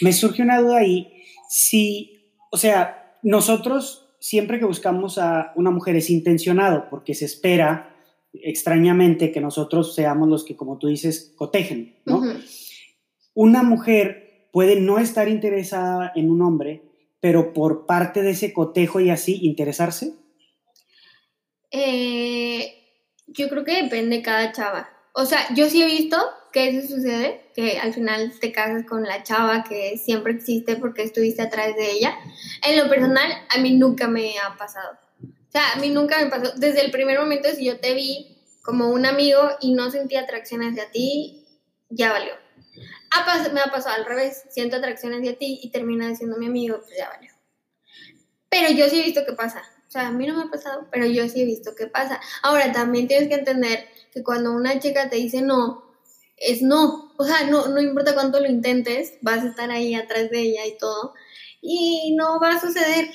Me 0.00 0.12
surge 0.12 0.42
una 0.42 0.60
duda 0.60 0.78
ahí. 0.78 1.22
Si, 1.48 2.32
o 2.50 2.56
sea, 2.56 3.16
nosotros 3.22 4.08
siempre 4.18 4.58
que 4.58 4.64
buscamos 4.64 5.16
a 5.18 5.52
una 5.54 5.70
mujer 5.70 5.94
es 5.94 6.10
intencionado 6.10 6.88
porque 6.90 7.14
se 7.14 7.24
espera 7.24 7.94
extrañamente 8.32 9.32
que 9.32 9.40
nosotros 9.40 9.94
seamos 9.94 10.28
los 10.28 10.44
que, 10.44 10.56
como 10.56 10.78
tú 10.78 10.88
dices, 10.88 11.32
cotejen, 11.36 11.96
¿no? 12.04 12.22
Una 13.34 13.62
mujer 13.62 14.48
puede 14.52 14.80
no 14.80 14.98
estar 14.98 15.28
interesada 15.28 16.12
en 16.14 16.30
un 16.30 16.42
hombre, 16.42 16.82
pero 17.20 17.52
por 17.52 17.86
parte 17.86 18.22
de 18.22 18.30
ese 18.30 18.52
cotejo 18.52 19.00
y 19.00 19.10
así 19.10 19.38
interesarse. 19.42 20.14
Eh, 21.70 22.74
yo 23.26 23.48
creo 23.48 23.64
que 23.64 23.82
depende 23.82 24.22
cada 24.22 24.52
chava. 24.52 24.88
O 25.14 25.26
sea, 25.26 25.52
yo 25.54 25.68
sí 25.68 25.82
he 25.82 25.86
visto 25.86 26.16
que 26.52 26.68
eso 26.68 26.94
sucede, 26.94 27.50
que 27.54 27.78
al 27.78 27.92
final 27.92 28.32
te 28.40 28.52
casas 28.52 28.84
con 28.86 29.02
la 29.02 29.22
chava 29.22 29.64
que 29.64 29.98
siempre 29.98 30.32
existe 30.32 30.76
porque 30.76 31.02
estuviste 31.02 31.42
atrás 31.42 31.74
de 31.76 31.90
ella. 31.92 32.16
En 32.66 32.76
lo 32.76 32.88
personal, 32.88 33.30
a 33.54 33.60
mí 33.60 33.74
nunca 33.74 34.08
me 34.08 34.38
ha 34.38 34.56
pasado. 34.56 34.98
O 35.48 35.50
sea, 35.50 35.72
a 35.72 35.76
mí 35.76 35.90
nunca 35.90 36.22
me 36.22 36.30
pasó. 36.30 36.52
Desde 36.56 36.84
el 36.84 36.90
primer 36.90 37.18
momento, 37.18 37.48
si 37.54 37.64
yo 37.64 37.80
te 37.80 37.94
vi 37.94 38.38
como 38.62 38.90
un 38.90 39.06
amigo 39.06 39.40
y 39.60 39.72
no 39.72 39.90
sentí 39.90 40.16
atracción 40.16 40.62
hacia 40.62 40.90
ti, 40.90 41.46
ya 41.88 42.12
valió. 42.12 42.32
me 43.54 43.60
ha 43.60 43.70
pasado 43.70 43.96
al 43.96 44.04
revés, 44.04 44.44
siento 44.50 44.76
atracción 44.76 45.14
hacia 45.14 45.38
ti 45.38 45.58
y 45.62 45.70
termina 45.70 46.14
siendo 46.14 46.36
mi 46.36 46.46
amigo, 46.46 46.80
pues 46.82 46.96
ya 46.98 47.08
valió. 47.08 47.32
Pero 48.50 48.70
yo 48.72 48.88
sí 48.88 49.00
he 49.00 49.04
visto 49.04 49.24
qué 49.26 49.32
pasa. 49.32 49.62
O 49.86 49.90
sea, 49.90 50.08
a 50.08 50.12
mí 50.12 50.26
no 50.26 50.36
me 50.36 50.42
ha 50.42 50.50
pasado, 50.50 50.86
pero 50.92 51.06
yo 51.06 51.26
sí 51.30 51.40
he 51.40 51.44
visto 51.46 51.74
qué 51.74 51.86
pasa. 51.86 52.20
Ahora, 52.42 52.70
también 52.72 53.08
tienes 53.08 53.28
que 53.28 53.36
entender 53.36 53.86
que 54.12 54.22
cuando 54.22 54.52
una 54.52 54.78
chica 54.78 55.08
te 55.08 55.16
dice 55.16 55.40
no, 55.40 55.82
es 56.36 56.60
no. 56.60 57.14
O 57.16 57.24
sea, 57.24 57.44
no, 57.44 57.68
no 57.68 57.80
importa 57.80 58.12
cuánto 58.12 58.38
lo 58.38 58.48
intentes, 58.48 59.14
vas 59.22 59.42
a 59.44 59.48
estar 59.48 59.70
ahí 59.70 59.94
atrás 59.94 60.28
de 60.30 60.40
ella 60.40 60.66
y 60.66 60.76
todo. 60.76 61.14
Y 61.62 62.14
no 62.16 62.38
va 62.38 62.50
a 62.50 62.60
suceder. 62.60 63.10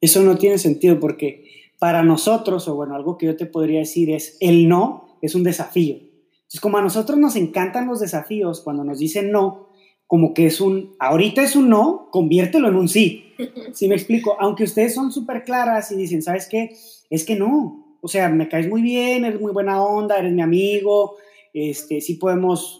Eso 0.00 0.22
no 0.22 0.38
tiene 0.38 0.56
sentido 0.56 0.98
porque 0.98 1.49
para 1.80 2.02
nosotros, 2.02 2.68
o 2.68 2.74
bueno, 2.76 2.94
algo 2.94 3.16
que 3.16 3.26
yo 3.26 3.36
te 3.36 3.46
podría 3.46 3.80
decir 3.80 4.10
es, 4.10 4.36
el 4.40 4.68
no 4.68 5.16
es 5.22 5.34
un 5.34 5.42
desafío. 5.42 5.96
Entonces, 5.96 6.60
como 6.60 6.76
a 6.76 6.82
nosotros 6.82 7.18
nos 7.18 7.36
encantan 7.36 7.88
los 7.88 8.00
desafíos, 8.00 8.60
cuando 8.60 8.84
nos 8.84 8.98
dicen 8.98 9.32
no, 9.32 9.70
como 10.06 10.34
que 10.34 10.44
es 10.44 10.60
un, 10.60 10.94
ahorita 10.98 11.42
es 11.42 11.56
un 11.56 11.70
no, 11.70 12.08
conviértelo 12.10 12.68
en 12.68 12.76
un 12.76 12.86
sí. 12.86 13.32
¿Sí 13.72 13.88
me 13.88 13.94
explico? 13.94 14.36
Aunque 14.38 14.64
ustedes 14.64 14.94
son 14.94 15.10
súper 15.10 15.42
claras 15.42 15.90
y 15.90 15.96
dicen, 15.96 16.20
¿sabes 16.20 16.48
qué? 16.50 16.76
Es 17.08 17.24
que 17.24 17.34
no. 17.34 17.96
O 18.02 18.08
sea, 18.08 18.28
me 18.28 18.48
caes 18.48 18.68
muy 18.68 18.82
bien, 18.82 19.24
eres 19.24 19.40
muy 19.40 19.52
buena 19.52 19.82
onda, 19.82 20.18
eres 20.18 20.34
mi 20.34 20.42
amigo, 20.42 21.16
este, 21.54 22.02
sí 22.02 22.14
podemos, 22.14 22.78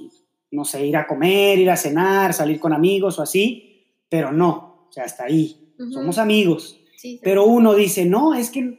no 0.51 0.67
sé, 0.67 0.85
ir 0.85 0.97
a 0.99 1.07
comer, 1.07 1.59
ir 1.59 1.71
a 1.71 1.77
cenar, 1.77 2.35
salir 2.35 2.61
con 2.61 2.75
amigos 2.75 3.19
o 3.19 3.23
así, 3.23 3.97
pero 4.11 4.31
no, 4.31 4.87
o 4.89 4.93
sea, 4.93 5.05
hasta 5.05 5.25
ahí. 5.25 5.73
Somos 5.91 6.19
amigos. 6.19 6.79
Pero 7.23 7.47
uno 7.47 7.75
dice, 7.75 8.05
no, 8.05 8.35
es 8.35 8.51
que 8.51 8.79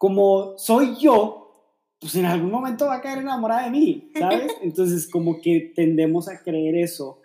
como 0.00 0.56
soy 0.56 0.96
yo, 0.98 1.76
pues 2.00 2.14
en 2.14 2.24
algún 2.24 2.50
momento 2.50 2.86
va 2.86 2.94
a 2.94 3.00
caer 3.02 3.18
enamorada 3.18 3.64
de 3.64 3.70
mí, 3.70 4.10
¿sabes? 4.18 4.50
Entonces 4.62 5.06
como 5.06 5.42
que 5.42 5.74
tendemos 5.76 6.26
a 6.26 6.42
creer 6.42 6.74
eso. 6.74 7.20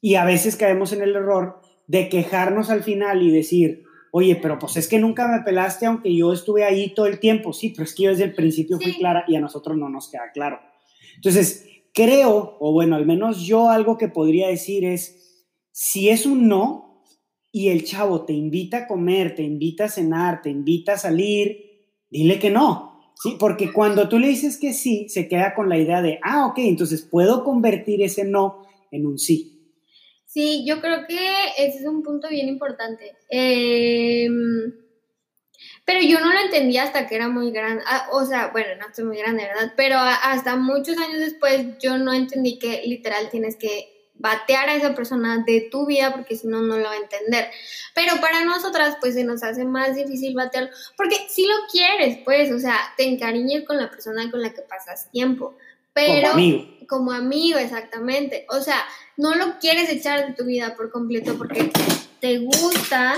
Y 0.00 0.14
a 0.14 0.24
veces 0.24 0.54
caemos 0.54 0.92
en 0.92 1.02
el 1.02 1.16
error 1.16 1.60
de 1.88 2.08
quejarnos 2.08 2.70
al 2.70 2.84
final 2.84 3.20
y 3.20 3.32
decir, 3.32 3.82
oye, 4.12 4.36
pero 4.36 4.60
pues 4.60 4.76
es 4.76 4.86
que 4.86 5.00
nunca 5.00 5.26
me 5.26 5.42
pelaste 5.42 5.86
aunque 5.86 6.14
yo 6.14 6.32
estuve 6.32 6.62
ahí 6.62 6.94
todo 6.94 7.06
el 7.06 7.18
tiempo. 7.18 7.52
Sí, 7.52 7.70
pero 7.70 7.82
es 7.82 7.96
que 7.96 8.04
yo 8.04 8.10
desde 8.10 8.22
el 8.22 8.34
principio 8.36 8.78
fui 8.78 8.92
clara 8.94 9.24
y 9.26 9.34
a 9.34 9.40
nosotros 9.40 9.76
no 9.76 9.88
nos 9.88 10.08
queda 10.08 10.30
claro. 10.32 10.60
Entonces, 11.16 11.66
creo, 11.92 12.56
o 12.60 12.72
bueno, 12.72 12.94
al 12.94 13.06
menos 13.06 13.44
yo 13.44 13.70
algo 13.70 13.98
que 13.98 14.06
podría 14.06 14.46
decir 14.46 14.84
es, 14.84 15.48
si 15.72 16.10
es 16.10 16.26
un 16.26 16.46
no 16.46 17.02
y 17.50 17.70
el 17.70 17.82
chavo 17.82 18.24
te 18.24 18.34
invita 18.34 18.76
a 18.76 18.86
comer, 18.86 19.34
te 19.34 19.42
invita 19.42 19.86
a 19.86 19.88
cenar, 19.88 20.42
te 20.42 20.50
invita 20.50 20.92
a 20.92 20.98
salir, 20.98 21.73
dile 22.14 22.38
que 22.38 22.50
no. 22.50 23.12
Sí, 23.20 23.36
porque 23.38 23.72
cuando 23.72 24.08
tú 24.08 24.18
le 24.18 24.28
dices 24.28 24.58
que 24.58 24.72
sí, 24.72 25.08
se 25.08 25.28
queda 25.28 25.54
con 25.54 25.68
la 25.68 25.78
idea 25.78 26.02
de, 26.02 26.18
ah, 26.22 26.46
ok, 26.46 26.58
entonces 26.58 27.02
puedo 27.02 27.44
convertir 27.44 28.02
ese 28.02 28.24
no 28.24 28.66
en 28.90 29.06
un 29.06 29.18
sí. 29.18 29.72
Sí, 30.26 30.64
yo 30.66 30.80
creo 30.80 31.06
que 31.06 31.16
ese 31.58 31.78
es 31.78 31.86
un 31.86 32.02
punto 32.02 32.28
bien 32.28 32.48
importante. 32.48 33.16
Em, 33.28 34.74
pero 35.84 36.00
yo 36.00 36.20
no 36.20 36.32
lo 36.32 36.40
entendía 36.40 36.82
hasta 36.82 37.06
que 37.06 37.14
era 37.14 37.28
muy 37.28 37.52
grande. 37.52 37.84
Ah, 37.86 38.08
o 38.12 38.24
sea, 38.24 38.48
bueno, 38.48 38.68
no 38.80 38.88
estoy 38.88 39.04
muy 39.04 39.18
grande, 39.18 39.44
¿verdad? 39.44 39.72
Pero 39.76 39.96
hasta 39.98 40.56
muchos 40.56 40.98
años 40.98 41.18
después 41.18 41.78
yo 41.80 41.98
no 41.98 42.12
entendí 42.12 42.58
que 42.58 42.82
literal 42.84 43.28
tienes 43.30 43.56
que 43.56 43.93
batear 44.24 44.70
a 44.70 44.74
esa 44.74 44.94
persona 44.94 45.44
de 45.46 45.68
tu 45.70 45.84
vida 45.84 46.10
porque 46.14 46.34
si 46.34 46.46
no, 46.46 46.62
no 46.62 46.78
lo 46.78 46.84
va 46.84 46.92
a 46.92 46.96
entender. 46.96 47.50
Pero 47.94 48.18
para 48.22 48.42
nosotras, 48.46 48.96
pues 48.98 49.12
se 49.14 49.22
nos 49.22 49.42
hace 49.42 49.66
más 49.66 49.94
difícil 49.94 50.34
batearlo 50.34 50.70
porque 50.96 51.26
si 51.28 51.46
lo 51.46 51.54
quieres, 51.70 52.18
pues, 52.24 52.50
o 52.50 52.58
sea, 52.58 52.78
te 52.96 53.04
encariñes 53.04 53.66
con 53.66 53.76
la 53.76 53.90
persona 53.90 54.30
con 54.30 54.40
la 54.40 54.54
que 54.54 54.62
pasas 54.62 55.10
tiempo. 55.12 55.54
Pero 55.92 56.30
como 56.30 56.32
amigo. 56.32 56.86
Como 56.88 57.12
amigo, 57.12 57.58
exactamente. 57.58 58.46
O 58.48 58.60
sea, 58.60 58.82
no 59.18 59.34
lo 59.34 59.58
quieres 59.58 59.90
echar 59.90 60.26
de 60.26 60.32
tu 60.32 60.44
vida 60.44 60.74
por 60.74 60.90
completo 60.90 61.36
porque 61.36 61.70
te 62.20 62.38
gusta 62.38 63.14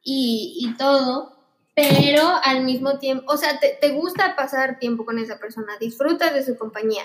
y, 0.00 0.58
y 0.60 0.76
todo, 0.76 1.36
pero 1.74 2.22
al 2.44 2.62
mismo 2.62 2.98
tiempo, 3.00 3.24
o 3.32 3.36
sea, 3.36 3.58
te, 3.58 3.76
te 3.80 3.90
gusta 3.90 4.36
pasar 4.36 4.78
tiempo 4.78 5.04
con 5.04 5.18
esa 5.18 5.38
persona, 5.38 5.76
disfrutas 5.80 6.32
de 6.32 6.44
su 6.44 6.56
compañía, 6.56 7.02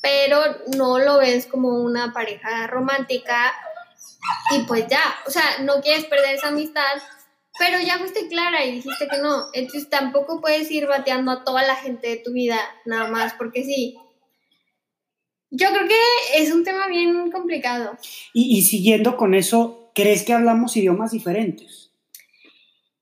pero 0.00 0.40
no 0.76 0.98
lo 0.98 1.18
ves 1.18 1.46
como 1.46 1.80
una 1.80 2.12
pareja 2.12 2.66
romántica 2.66 3.52
y 4.54 4.62
pues 4.64 4.86
ya, 4.88 5.02
o 5.26 5.30
sea, 5.30 5.42
no 5.62 5.80
quieres 5.80 6.04
perder 6.06 6.36
esa 6.36 6.48
amistad, 6.48 6.82
pero 7.58 7.80
ya 7.80 7.98
fuiste 7.98 8.28
clara 8.28 8.64
y 8.64 8.72
dijiste 8.72 9.08
que 9.08 9.18
no, 9.18 9.46
entonces 9.52 9.90
tampoco 9.90 10.40
puedes 10.40 10.70
ir 10.70 10.86
bateando 10.86 11.32
a 11.32 11.44
toda 11.44 11.66
la 11.66 11.76
gente 11.76 12.08
de 12.08 12.16
tu 12.16 12.32
vida 12.32 12.58
nada 12.84 13.08
más, 13.08 13.34
porque 13.34 13.64
sí. 13.64 13.96
Yo 15.50 15.68
creo 15.70 15.88
que 15.88 16.42
es 16.42 16.52
un 16.52 16.62
tema 16.62 16.88
bien 16.88 17.30
complicado. 17.30 17.96
Y, 18.34 18.58
y 18.58 18.62
siguiendo 18.62 19.16
con 19.16 19.34
eso, 19.34 19.90
¿crees 19.94 20.22
que 20.22 20.34
hablamos 20.34 20.76
idiomas 20.76 21.12
diferentes? 21.12 21.90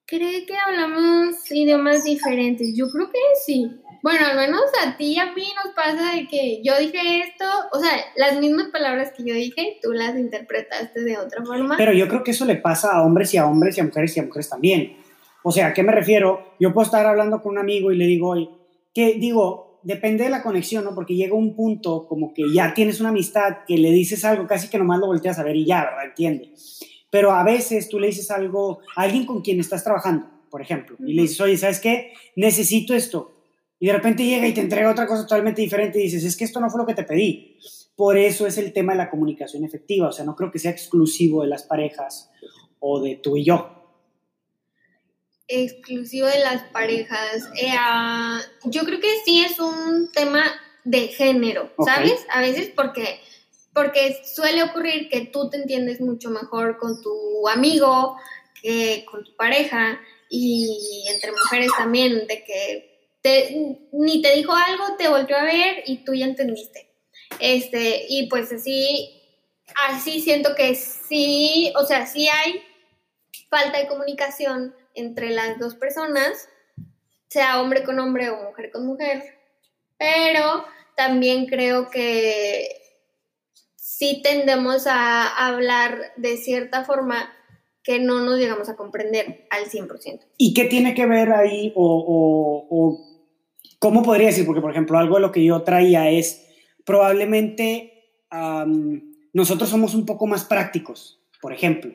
¿Cree 0.06 0.46
que 0.46 0.56
hablamos 0.56 1.50
idiomas 1.50 2.04
diferentes? 2.04 2.72
Yo 2.76 2.88
creo 2.88 3.10
que 3.10 3.18
sí. 3.44 3.68
Bueno, 4.06 4.24
al 4.24 4.36
menos 4.36 4.62
a 4.86 4.96
ti 4.96 5.14
y 5.14 5.18
a 5.18 5.32
mí 5.32 5.42
nos 5.64 5.74
pasa 5.74 6.14
de 6.14 6.28
que 6.28 6.62
yo 6.62 6.78
dije 6.78 7.22
esto, 7.22 7.44
o 7.72 7.80
sea, 7.80 7.90
las 8.14 8.38
mismas 8.38 8.68
palabras 8.68 9.10
que 9.10 9.24
yo 9.24 9.34
dije, 9.34 9.80
tú 9.82 9.92
las 9.92 10.16
interpretaste 10.16 11.02
de 11.02 11.18
otra 11.18 11.44
forma. 11.44 11.76
Pero 11.76 11.92
yo 11.92 12.06
creo 12.06 12.22
que 12.22 12.30
eso 12.30 12.44
le 12.44 12.54
pasa 12.54 12.92
a 12.92 13.02
hombres 13.02 13.34
y 13.34 13.38
a 13.38 13.46
hombres 13.46 13.76
y 13.76 13.80
a 13.80 13.84
mujeres 13.84 14.16
y 14.16 14.20
a 14.20 14.22
mujeres 14.22 14.48
también. 14.48 14.96
O 15.42 15.50
sea, 15.50 15.66
¿a 15.66 15.74
qué 15.74 15.82
me 15.82 15.90
refiero? 15.90 16.54
Yo 16.60 16.72
puedo 16.72 16.84
estar 16.84 17.04
hablando 17.04 17.42
con 17.42 17.54
un 17.54 17.58
amigo 17.58 17.90
y 17.90 17.96
le 17.96 18.06
digo, 18.06 18.28
oye, 18.28 18.48
que 18.94 19.14
digo, 19.14 19.80
depende 19.82 20.22
de 20.22 20.30
la 20.30 20.44
conexión, 20.44 20.84
¿no? 20.84 20.94
Porque 20.94 21.16
llega 21.16 21.34
un 21.34 21.56
punto 21.56 22.06
como 22.06 22.32
que 22.32 22.44
ya 22.54 22.74
tienes 22.74 23.00
una 23.00 23.08
amistad 23.08 23.64
que 23.66 23.76
le 23.76 23.90
dices 23.90 24.24
algo, 24.24 24.46
casi 24.46 24.68
que 24.68 24.78
nomás 24.78 25.00
lo 25.00 25.08
volteas 25.08 25.40
a 25.40 25.42
ver 25.42 25.56
y 25.56 25.66
ya, 25.66 25.84
¿verdad? 25.84 26.04
Entiende. 26.04 26.52
Pero 27.10 27.32
a 27.32 27.42
veces 27.42 27.88
tú 27.88 27.98
le 27.98 28.06
dices 28.06 28.30
algo 28.30 28.78
a 28.94 29.02
alguien 29.02 29.26
con 29.26 29.42
quien 29.42 29.58
estás 29.58 29.82
trabajando, 29.82 30.28
por 30.48 30.62
ejemplo, 30.62 30.94
y 31.00 31.12
le 31.12 31.22
dices, 31.22 31.40
oye, 31.40 31.56
¿sabes 31.56 31.80
qué? 31.80 32.12
Necesito 32.36 32.94
esto 32.94 33.35
y 33.78 33.86
de 33.86 33.92
repente 33.92 34.24
llega 34.24 34.46
y 34.46 34.54
te 34.54 34.60
entrega 34.62 34.90
otra 34.90 35.06
cosa 35.06 35.22
totalmente 35.22 35.60
diferente 35.60 35.98
y 35.98 36.04
dices, 36.04 36.24
es 36.24 36.36
que 36.36 36.44
esto 36.44 36.60
no 36.60 36.70
fue 36.70 36.80
lo 36.80 36.86
que 36.86 36.94
te 36.94 37.04
pedí. 37.04 37.58
Por 37.94 38.16
eso 38.16 38.46
es 38.46 38.58
el 38.58 38.72
tema 38.72 38.92
de 38.92 38.98
la 38.98 39.10
comunicación 39.10 39.64
efectiva, 39.64 40.08
o 40.08 40.12
sea, 40.12 40.24
no 40.24 40.34
creo 40.36 40.50
que 40.50 40.58
sea 40.58 40.70
exclusivo 40.70 41.42
de 41.42 41.48
las 41.48 41.62
parejas 41.62 42.30
o 42.78 43.00
de 43.00 43.16
tú 43.16 43.36
y 43.36 43.44
yo. 43.44 43.72
Exclusivo 45.48 46.26
de 46.26 46.40
las 46.40 46.62
parejas. 46.64 47.48
Eh, 47.60 47.70
ah, 47.78 48.40
yo 48.64 48.84
creo 48.84 49.00
que 49.00 49.12
sí 49.24 49.44
es 49.44 49.58
un 49.60 50.10
tema 50.12 50.44
de 50.84 51.08
género, 51.08 51.70
¿sabes? 51.84 52.24
A 52.30 52.40
veces 52.40 52.70
porque, 52.74 53.20
porque 53.72 54.16
suele 54.24 54.62
ocurrir 54.62 55.08
que 55.08 55.26
tú 55.26 55.50
te 55.50 55.58
entiendes 55.58 56.00
mucho 56.00 56.30
mejor 56.30 56.78
con 56.78 57.00
tu 57.02 57.48
amigo 57.48 58.16
que 58.62 59.04
con 59.10 59.24
tu 59.24 59.36
pareja 59.36 60.00
y 60.28 61.04
entre 61.12 61.32
mujeres 61.32 61.70
también, 61.76 62.26
de 62.26 62.44
que 62.44 62.95
ni 63.92 64.22
te 64.22 64.34
dijo 64.34 64.52
algo, 64.52 64.96
te 64.96 65.08
volvió 65.08 65.36
a 65.36 65.44
ver 65.44 65.82
y 65.86 65.98
tú 65.98 66.14
ya 66.14 66.26
entendiste. 66.26 66.88
Este, 67.40 68.06
y 68.08 68.28
pues 68.28 68.52
así, 68.52 69.22
así 69.88 70.20
siento 70.20 70.54
que 70.54 70.74
sí, 70.74 71.72
o 71.76 71.84
sea, 71.84 72.06
sí 72.06 72.28
hay 72.28 72.62
falta 73.48 73.78
de 73.78 73.88
comunicación 73.88 74.74
entre 74.94 75.30
las 75.30 75.58
dos 75.58 75.74
personas, 75.74 76.48
sea 77.28 77.60
hombre 77.60 77.84
con 77.84 77.98
hombre 77.98 78.30
o 78.30 78.42
mujer 78.42 78.70
con 78.70 78.86
mujer, 78.86 79.22
pero 79.98 80.64
también 80.96 81.46
creo 81.46 81.90
que 81.90 82.68
sí 83.74 84.20
tendemos 84.22 84.86
a 84.86 85.46
hablar 85.46 86.12
de 86.16 86.36
cierta 86.36 86.84
forma 86.84 87.32
que 87.82 88.00
no 88.00 88.20
nos 88.20 88.38
llegamos 88.38 88.68
a 88.68 88.76
comprender 88.76 89.46
al 89.50 89.66
100%. 89.66 90.20
¿Y 90.38 90.54
qué 90.54 90.64
tiene 90.64 90.94
que 90.94 91.06
ver 91.06 91.32
ahí 91.32 91.72
o 91.76 93.15
¿Cómo 93.86 94.02
podría 94.02 94.26
decir? 94.26 94.44
Porque, 94.44 94.60
por 94.60 94.72
ejemplo, 94.72 94.98
algo 94.98 95.14
de 95.14 95.20
lo 95.20 95.30
que 95.30 95.44
yo 95.44 95.62
traía 95.62 96.10
es 96.10 96.44
probablemente 96.84 98.18
nosotros 99.32 99.70
somos 99.70 99.94
un 99.94 100.04
poco 100.04 100.26
más 100.26 100.44
prácticos, 100.44 101.20
por 101.40 101.52
ejemplo. 101.52 101.94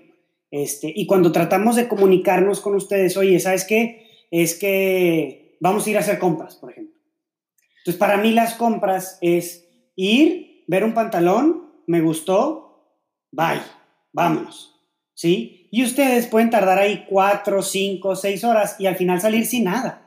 Este, 0.51 0.89
y 0.95 1.05
cuando 1.05 1.33
tratamos 1.33 1.75
de 1.75 1.89
comunicarnos 1.89 2.61
con 2.61 2.75
ustedes, 2.75 3.17
oye, 3.17 3.37
¿sabes 3.41 3.65
qué? 3.65 4.07
Es 4.31 4.57
que 4.57 5.57
vamos 5.59 5.85
a 5.85 5.89
ir 5.89 5.97
a 5.97 5.99
hacer 5.99 6.17
compras, 6.17 6.55
por 6.55 6.71
ejemplo. 6.71 6.95
Entonces, 7.79 7.99
para 7.99 8.15
mí 8.15 8.31
las 8.31 8.53
compras 8.53 9.17
es 9.19 9.67
ir, 9.97 10.63
ver 10.67 10.85
un 10.85 10.93
pantalón, 10.93 11.73
me 11.87 11.99
gustó, 11.99 12.95
bye, 13.33 13.59
vámonos. 14.13 14.79
¿Sí? 15.13 15.67
Y 15.71 15.83
ustedes 15.83 16.27
pueden 16.27 16.49
tardar 16.49 16.79
ahí 16.79 17.05
cuatro, 17.09 17.61
cinco, 17.61 18.15
seis 18.15 18.45
horas 18.45 18.77
y 18.79 18.85
al 18.85 18.95
final 18.95 19.19
salir 19.19 19.45
sin 19.45 19.65
nada. 19.65 20.00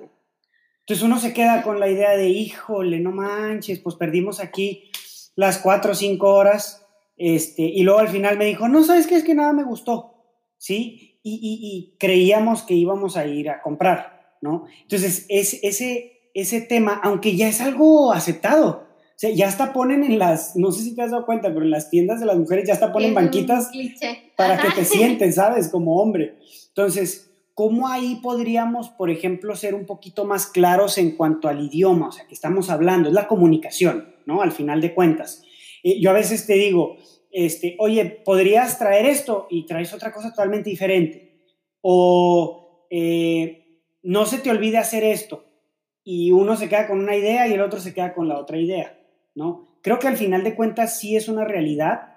Entonces 0.84 1.02
uno 1.02 1.18
se 1.18 1.32
queda 1.32 1.62
con 1.62 1.80
la 1.80 1.88
idea 1.88 2.10
de, 2.10 2.28
híjole, 2.28 3.00
no 3.00 3.10
manches, 3.10 3.78
pues 3.80 3.96
perdimos 3.96 4.38
aquí 4.38 4.90
las 5.34 5.56
cuatro 5.58 5.92
o 5.92 5.94
cinco 5.94 6.34
horas, 6.34 6.86
este, 7.16 7.62
y 7.62 7.82
luego 7.84 8.00
al 8.00 8.08
final 8.08 8.36
me 8.36 8.44
dijo, 8.44 8.68
no, 8.68 8.84
¿sabes 8.84 9.06
qué? 9.06 9.16
Es 9.16 9.24
que 9.24 9.34
nada 9.34 9.54
me 9.54 9.64
gustó, 9.64 10.26
¿sí? 10.58 11.20
Y, 11.22 11.40
y, 11.42 11.96
creíamos 11.98 12.62
que 12.64 12.74
íbamos 12.74 13.16
a 13.16 13.26
ir 13.26 13.48
a 13.48 13.62
comprar, 13.62 14.36
¿no? 14.42 14.66
Entonces, 14.82 15.24
es, 15.30 15.58
ese, 15.62 16.30
ese 16.34 16.60
tema, 16.60 17.00
aunque 17.02 17.34
ya 17.34 17.48
es 17.48 17.62
algo 17.62 18.12
aceptado, 18.12 18.86
o 18.92 19.16
sea, 19.16 19.30
ya 19.30 19.48
hasta 19.48 19.72
ponen 19.72 20.04
en 20.04 20.18
las, 20.18 20.54
no 20.54 20.70
sé 20.70 20.82
si 20.82 20.94
te 20.94 21.00
has 21.00 21.12
dado 21.12 21.24
cuenta, 21.24 21.48
pero 21.48 21.64
en 21.64 21.70
las 21.70 21.88
tiendas 21.88 22.20
de 22.20 22.26
las 22.26 22.36
mujeres 22.36 22.66
ya 22.66 22.74
hasta 22.74 22.92
ponen 22.92 23.14
banquitas 23.14 23.70
para 24.36 24.58
que 24.58 24.70
te 24.72 24.84
sientes, 24.84 25.36
¿sabes? 25.36 25.68
Como 25.68 25.96
hombre. 26.02 26.36
Entonces, 26.68 27.30
¿cómo 27.54 27.88
ahí 27.88 28.16
podríamos, 28.22 28.90
por 28.90 29.10
ejemplo, 29.10 29.56
ser 29.56 29.74
un 29.74 29.86
poquito 29.86 30.24
más 30.24 30.46
claros 30.46 30.98
en 30.98 31.16
cuanto 31.16 31.48
al 31.48 31.64
idioma? 31.64 32.08
O 32.08 32.12
sea, 32.12 32.26
que 32.26 32.34
estamos 32.34 32.70
hablando, 32.70 33.08
es 33.08 33.14
la 33.14 33.28
comunicación, 33.28 34.14
¿no? 34.26 34.42
Al 34.42 34.52
final 34.52 34.80
de 34.80 34.92
cuentas. 34.92 35.42
Eh, 35.82 36.00
yo 36.00 36.10
a 36.10 36.14
veces 36.14 36.46
te 36.46 36.54
digo, 36.54 36.96
este, 37.30 37.76
oye, 37.78 38.04
podrías 38.24 38.78
traer 38.78 39.06
esto 39.06 39.46
y 39.50 39.66
traes 39.66 39.94
otra 39.94 40.12
cosa 40.12 40.30
totalmente 40.30 40.70
diferente. 40.70 41.42
O 41.80 42.86
eh, 42.90 43.80
no 44.02 44.26
se 44.26 44.38
te 44.38 44.50
olvide 44.50 44.78
hacer 44.78 45.04
esto. 45.04 45.44
Y 46.02 46.32
uno 46.32 46.56
se 46.56 46.68
queda 46.68 46.86
con 46.86 46.98
una 46.98 47.16
idea 47.16 47.48
y 47.48 47.54
el 47.54 47.62
otro 47.62 47.80
se 47.80 47.94
queda 47.94 48.12
con 48.12 48.28
la 48.28 48.38
otra 48.38 48.58
idea, 48.58 48.98
¿no? 49.34 49.78
Creo 49.80 49.98
que 49.98 50.08
al 50.08 50.16
final 50.16 50.44
de 50.44 50.54
cuentas 50.54 50.98
sí 50.98 51.16
es 51.16 51.28
una 51.28 51.44
realidad 51.44 52.13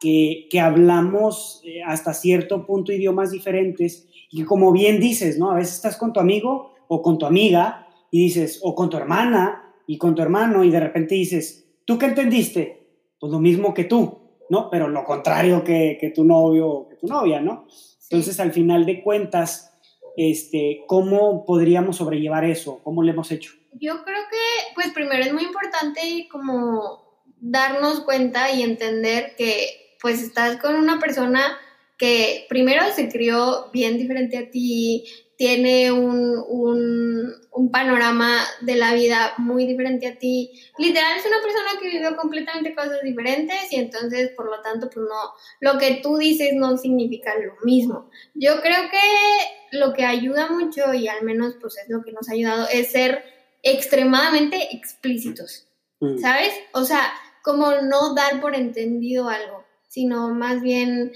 que, 0.00 0.46
que 0.50 0.60
hablamos 0.60 1.60
eh, 1.64 1.82
hasta 1.82 2.14
cierto 2.14 2.66
punto 2.66 2.92
idiomas 2.92 3.30
diferentes 3.30 4.08
y 4.30 4.44
como 4.44 4.72
bien 4.72 5.00
dices, 5.00 5.38
¿no? 5.38 5.50
A 5.50 5.54
veces 5.54 5.76
estás 5.76 5.96
con 5.96 6.12
tu 6.12 6.20
amigo 6.20 6.74
o 6.88 7.02
con 7.02 7.18
tu 7.18 7.26
amiga 7.26 7.88
y 8.10 8.24
dices, 8.24 8.60
o 8.62 8.74
con 8.74 8.90
tu 8.90 8.96
hermana 8.96 9.74
y 9.86 9.98
con 9.98 10.14
tu 10.14 10.22
hermano 10.22 10.64
y 10.64 10.70
de 10.70 10.80
repente 10.80 11.14
dices, 11.14 11.66
¿tú 11.84 11.98
qué 11.98 12.06
entendiste? 12.06 12.86
Pues 13.18 13.32
lo 13.32 13.40
mismo 13.40 13.74
que 13.74 13.84
tú, 13.84 14.18
¿no? 14.50 14.70
Pero 14.70 14.88
lo 14.88 15.04
contrario 15.04 15.64
que, 15.64 15.98
que 16.00 16.10
tu 16.10 16.24
novio 16.24 16.68
o 16.68 16.88
que 16.88 16.96
tu 16.96 17.06
novia, 17.06 17.40
¿no? 17.40 17.66
Entonces, 18.10 18.40
al 18.40 18.52
final 18.52 18.86
de 18.86 19.02
cuentas, 19.02 19.74
este, 20.16 20.84
¿cómo 20.86 21.44
podríamos 21.44 21.96
sobrellevar 21.96 22.44
eso? 22.44 22.80
¿Cómo 22.82 23.02
lo 23.02 23.10
hemos 23.10 23.30
hecho? 23.30 23.52
Yo 23.72 24.02
creo 24.04 24.22
que, 24.30 24.74
pues 24.74 24.90
primero 24.92 25.22
es 25.22 25.32
muy 25.32 25.44
importante 25.44 26.00
como 26.30 27.22
darnos 27.40 28.00
cuenta 28.00 28.50
y 28.50 28.62
entender 28.62 29.34
que 29.36 29.87
pues 30.00 30.22
estás 30.22 30.58
con 30.58 30.74
una 30.76 30.98
persona 30.98 31.58
que 31.98 32.46
primero 32.48 32.82
se 32.94 33.08
crió 33.08 33.70
bien 33.72 33.98
diferente 33.98 34.38
a 34.38 34.50
ti, 34.50 35.04
tiene 35.36 35.92
un, 35.92 36.44
un, 36.48 37.70
panorama 37.70 38.40
de 38.60 38.76
la 38.76 38.94
vida 38.94 39.34
muy 39.38 39.66
diferente 39.66 40.06
a 40.06 40.18
ti. 40.18 40.50
Literal 40.78 41.18
es 41.18 41.26
una 41.26 41.40
persona 41.42 41.80
que 41.80 41.90
vivió 41.90 42.16
completamente 42.16 42.74
cosas 42.74 43.02
diferentes 43.02 43.72
y 43.72 43.76
entonces, 43.76 44.30
por 44.36 44.46
lo 44.46 44.60
tanto, 44.62 44.88
pues 44.88 45.06
no, 45.08 45.32
lo 45.60 45.78
que 45.78 46.00
tú 46.02 46.16
dices 46.16 46.54
no 46.54 46.76
significa 46.76 47.34
lo 47.38 47.54
mismo. 47.62 48.10
Yo 48.34 48.60
creo 48.62 48.90
que 48.90 49.76
lo 49.76 49.92
que 49.92 50.04
ayuda 50.04 50.50
mucho 50.50 50.94
y 50.94 51.08
al 51.08 51.22
menos 51.22 51.54
pues 51.60 51.76
es 51.76 51.88
lo 51.88 52.02
que 52.02 52.12
nos 52.12 52.28
ha 52.28 52.32
ayudado 52.32 52.66
es 52.72 52.90
ser 52.90 53.22
extremadamente 53.62 54.74
explícitos, 54.74 55.68
mm. 56.00 56.18
¿sabes? 56.18 56.52
O 56.72 56.84
sea, 56.84 57.12
como 57.42 57.72
no 57.82 58.14
dar 58.14 58.40
por 58.40 58.54
entendido 58.54 59.28
algo, 59.28 59.67
sino 59.88 60.34
más 60.34 60.62
bien 60.62 61.12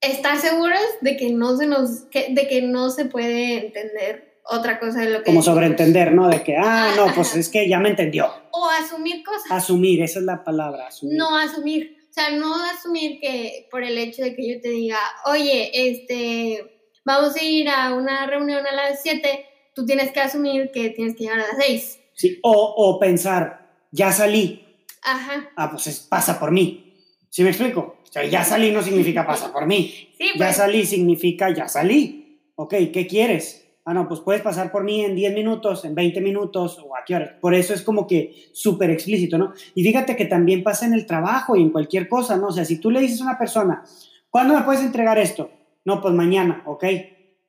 estar 0.00 0.38
seguros 0.38 0.80
de 1.00 1.16
que 1.16 1.30
no 1.32 1.56
se 1.56 1.66
nos, 1.66 2.10
de 2.10 2.48
que 2.48 2.62
no 2.62 2.90
se 2.90 3.06
puede 3.06 3.66
entender 3.66 4.40
otra 4.44 4.78
cosa 4.78 5.00
de 5.00 5.10
lo 5.10 5.18
que... 5.20 5.26
Como 5.26 5.42
sobreentender, 5.42 6.12
¿no? 6.12 6.28
De 6.28 6.42
que, 6.42 6.56
ah, 6.56 6.92
no, 6.96 7.14
pues 7.14 7.36
es 7.36 7.48
que 7.48 7.68
ya 7.68 7.78
me 7.78 7.90
entendió. 7.90 8.28
O 8.50 8.68
asumir 8.68 9.22
cosas. 9.24 9.50
Asumir, 9.50 10.02
esa 10.02 10.18
es 10.18 10.24
la 10.24 10.44
palabra. 10.44 10.88
No 11.02 11.36
asumir. 11.38 11.96
O 12.10 12.12
sea, 12.12 12.30
no 12.30 12.54
asumir 12.66 13.20
que 13.20 13.68
por 13.70 13.82
el 13.82 13.96
hecho 13.96 14.22
de 14.22 14.34
que 14.34 14.54
yo 14.54 14.60
te 14.60 14.68
diga, 14.68 14.98
oye, 15.26 15.70
este, 15.72 16.90
vamos 17.04 17.36
a 17.36 17.42
ir 17.42 17.68
a 17.68 17.94
una 17.94 18.26
reunión 18.26 18.66
a 18.66 18.72
las 18.74 19.02
7, 19.02 19.46
tú 19.74 19.86
tienes 19.86 20.12
que 20.12 20.20
asumir 20.20 20.70
que 20.72 20.90
tienes 20.90 21.16
que 21.16 21.24
llegar 21.24 21.40
a 21.40 21.48
las 21.48 21.56
6. 21.58 22.00
Sí, 22.14 22.38
o, 22.42 22.52
o 22.52 22.98
pensar, 22.98 23.86
ya 23.92 24.12
salí. 24.12 24.66
Ajá. 25.02 25.50
Ah, 25.56 25.70
pues 25.70 26.00
pasa 26.00 26.38
por 26.38 26.50
mí. 26.50 26.91
¿Sí 27.32 27.42
me 27.42 27.48
explico? 27.48 27.96
O 28.02 28.12
sea, 28.12 28.26
ya 28.26 28.44
salí 28.44 28.70
no 28.72 28.82
significa 28.82 29.26
pasa 29.26 29.50
por 29.50 29.66
mí. 29.66 30.10
ya 30.20 30.26
pues. 30.36 30.56
salí 30.56 30.84
significa 30.84 31.48
ya 31.48 31.66
salí. 31.66 32.42
Ok, 32.56 32.74
¿qué 32.92 33.06
quieres? 33.08 33.66
Ah, 33.86 33.94
no, 33.94 34.06
pues 34.06 34.20
puedes 34.20 34.42
pasar 34.42 34.70
por 34.70 34.84
mí 34.84 35.02
en 35.02 35.16
10 35.16 35.32
minutos, 35.32 35.86
en 35.86 35.94
20 35.94 36.20
minutos 36.20 36.78
o 36.84 36.94
a 36.94 36.98
qué 37.06 37.14
hora. 37.14 37.38
Por 37.40 37.54
eso 37.54 37.72
es 37.72 37.80
como 37.80 38.06
que 38.06 38.50
súper 38.52 38.90
explícito, 38.90 39.38
¿no? 39.38 39.54
Y 39.74 39.82
fíjate 39.82 40.14
que 40.14 40.26
también 40.26 40.62
pasa 40.62 40.84
en 40.84 40.92
el 40.92 41.06
trabajo 41.06 41.56
y 41.56 41.62
en 41.62 41.70
cualquier 41.70 42.06
cosa, 42.06 42.36
¿no? 42.36 42.48
O 42.48 42.52
sea, 42.52 42.66
si 42.66 42.76
tú 42.76 42.90
le 42.90 43.00
dices 43.00 43.22
a 43.22 43.24
una 43.24 43.38
persona, 43.38 43.82
¿cuándo 44.28 44.52
me 44.52 44.60
puedes 44.60 44.82
entregar 44.82 45.18
esto? 45.18 45.50
No, 45.86 46.02
pues 46.02 46.12
mañana, 46.12 46.62
ok. 46.66 46.84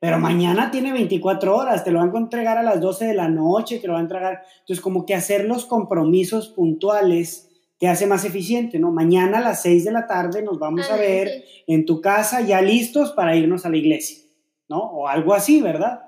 Pero 0.00 0.18
mañana 0.18 0.70
tiene 0.70 0.92
24 0.92 1.54
horas, 1.54 1.84
te 1.84 1.90
lo 1.90 1.98
van 1.98 2.10
a 2.14 2.18
entregar 2.18 2.56
a 2.56 2.62
las 2.62 2.80
12 2.80 3.04
de 3.04 3.14
la 3.14 3.28
noche, 3.28 3.80
te 3.80 3.86
lo 3.86 3.92
van 3.92 4.00
a 4.00 4.04
entregar. 4.04 4.42
Entonces, 4.60 4.80
como 4.80 5.04
que 5.04 5.14
hacer 5.14 5.44
los 5.44 5.66
compromisos 5.66 6.48
puntuales 6.48 7.50
te 7.78 7.88
hace 7.88 8.06
más 8.06 8.24
eficiente, 8.24 8.78
¿no? 8.78 8.90
Mañana 8.90 9.38
a 9.38 9.42
las 9.42 9.62
6 9.62 9.84
de 9.84 9.92
la 9.92 10.06
tarde 10.06 10.42
nos 10.42 10.58
vamos 10.58 10.88
a 10.90 10.96
ver 10.96 11.44
en 11.66 11.84
tu 11.84 12.00
casa 12.00 12.40
ya 12.40 12.60
listos 12.62 13.12
para 13.12 13.36
irnos 13.36 13.66
a 13.66 13.70
la 13.70 13.76
iglesia, 13.76 14.24
¿no? 14.68 14.78
O 14.78 15.08
algo 15.08 15.34
así, 15.34 15.60
¿verdad? 15.60 16.00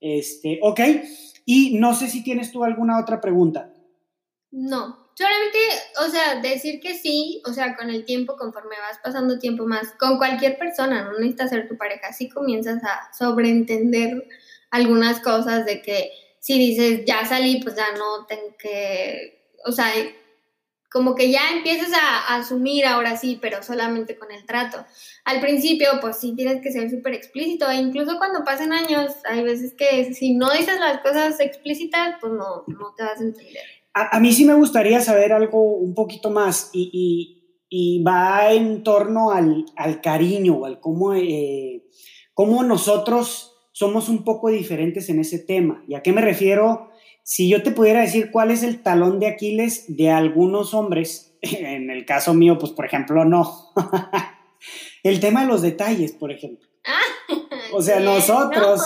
Este, 0.00 0.58
ok. 0.62 0.80
Y 1.44 1.78
no 1.78 1.94
sé 1.94 2.08
si 2.08 2.22
tienes 2.22 2.52
tú 2.52 2.64
alguna 2.64 3.00
otra 3.00 3.20
pregunta. 3.20 3.72
No, 4.50 5.10
solamente, 5.14 5.58
o 6.06 6.10
sea, 6.10 6.40
decir 6.40 6.80
que 6.80 6.94
sí, 6.94 7.42
o 7.46 7.52
sea, 7.52 7.76
con 7.76 7.90
el 7.90 8.04
tiempo, 8.04 8.36
conforme 8.36 8.76
vas 8.78 8.98
pasando 9.02 9.38
tiempo 9.38 9.66
más, 9.66 9.92
con 9.98 10.18
cualquier 10.18 10.58
persona, 10.58 11.04
no 11.04 11.12
necesitas 11.12 11.50
ser 11.50 11.68
tu 11.68 11.76
pareja, 11.76 12.12
sí 12.12 12.28
comienzas 12.28 12.82
a 12.84 13.12
sobreentender 13.16 14.26
algunas 14.70 15.20
cosas 15.20 15.64
de 15.64 15.82
que 15.82 16.10
si 16.40 16.58
dices 16.58 17.04
ya 17.06 17.24
salí, 17.24 17.60
pues 17.62 17.74
ya 17.74 17.86
no 17.96 18.26
tengo 18.26 18.56
que, 18.58 19.54
o 19.64 19.72
sea, 19.72 19.86
como 20.90 21.14
que 21.14 21.30
ya 21.30 21.40
empiezas 21.54 21.90
a, 21.92 22.36
asumir 22.36 22.86
ahora 22.86 23.16
sí, 23.16 23.38
pero 23.40 23.62
solamente 23.62 24.16
con 24.16 24.30
el 24.30 24.44
trato. 24.46 24.78
Al 25.24 25.40
principio, 25.40 25.88
pues 26.00 26.18
sí 26.18 26.34
tienes 26.34 26.62
que 26.62 26.72
ser 26.72 26.90
súper 26.90 27.14
explícito, 27.14 27.68
e 27.70 27.76
incluso 27.76 28.18
cuando 28.18 28.44
pasen 28.44 28.72
años, 28.72 29.12
hay 29.24 29.42
veces 29.42 29.74
que 29.74 30.14
si 30.14 30.34
no 30.34 30.50
dices 30.52 30.78
las 30.78 31.00
cosas 31.00 31.40
explícitas, 31.40 32.16
pues 32.20 32.32
no, 32.32 32.64
no 32.66 32.94
te 32.96 33.02
vas 33.02 33.20
a 33.20 33.24
entender. 33.24 33.62
A, 33.94 34.20
mí 34.20 34.32
sí 34.32 34.44
me 34.44 34.54
gustaría 34.54 35.00
saber 35.00 35.32
algo 35.32 35.76
un 35.76 35.94
poquito 35.94 36.30
más 36.30 36.70
y, 36.72 37.42
y, 37.70 38.02
va 38.02 38.52
en 38.52 38.82
torno 38.82 39.30
al, 39.30 39.64
al 39.74 40.02
cariño, 40.02 40.66
al 40.66 40.80
cómo, 40.80 41.14
eh, 41.14 41.82
cómo 42.34 42.62
nosotros 42.62 43.56
somos 43.72 44.08
un 44.08 44.22
poco 44.22 44.50
diferentes 44.50 45.08
en 45.08 45.20
ese 45.20 45.38
tema. 45.38 45.82
¿Y 45.88 45.94
a 45.94 46.02
qué 46.02 46.12
me 46.12 46.20
refiero? 46.20 46.90
Si 47.28 47.48
yo 47.48 47.64
te 47.64 47.72
pudiera 47.72 48.02
decir 48.02 48.30
cuál 48.30 48.52
es 48.52 48.62
el 48.62 48.84
talón 48.84 49.18
de 49.18 49.26
Aquiles 49.26 49.84
de 49.88 50.12
algunos 50.12 50.74
hombres, 50.74 51.36
en 51.42 51.90
el 51.90 52.06
caso 52.06 52.34
mío, 52.34 52.56
pues 52.56 52.70
por 52.70 52.86
ejemplo, 52.86 53.24
no. 53.24 53.72
el 55.02 55.18
tema 55.18 55.40
de 55.40 55.48
los 55.48 55.60
detalles, 55.60 56.12
por 56.12 56.30
ejemplo. 56.30 56.68
o 57.72 57.82
sea, 57.82 57.98
nosotros, 57.98 58.80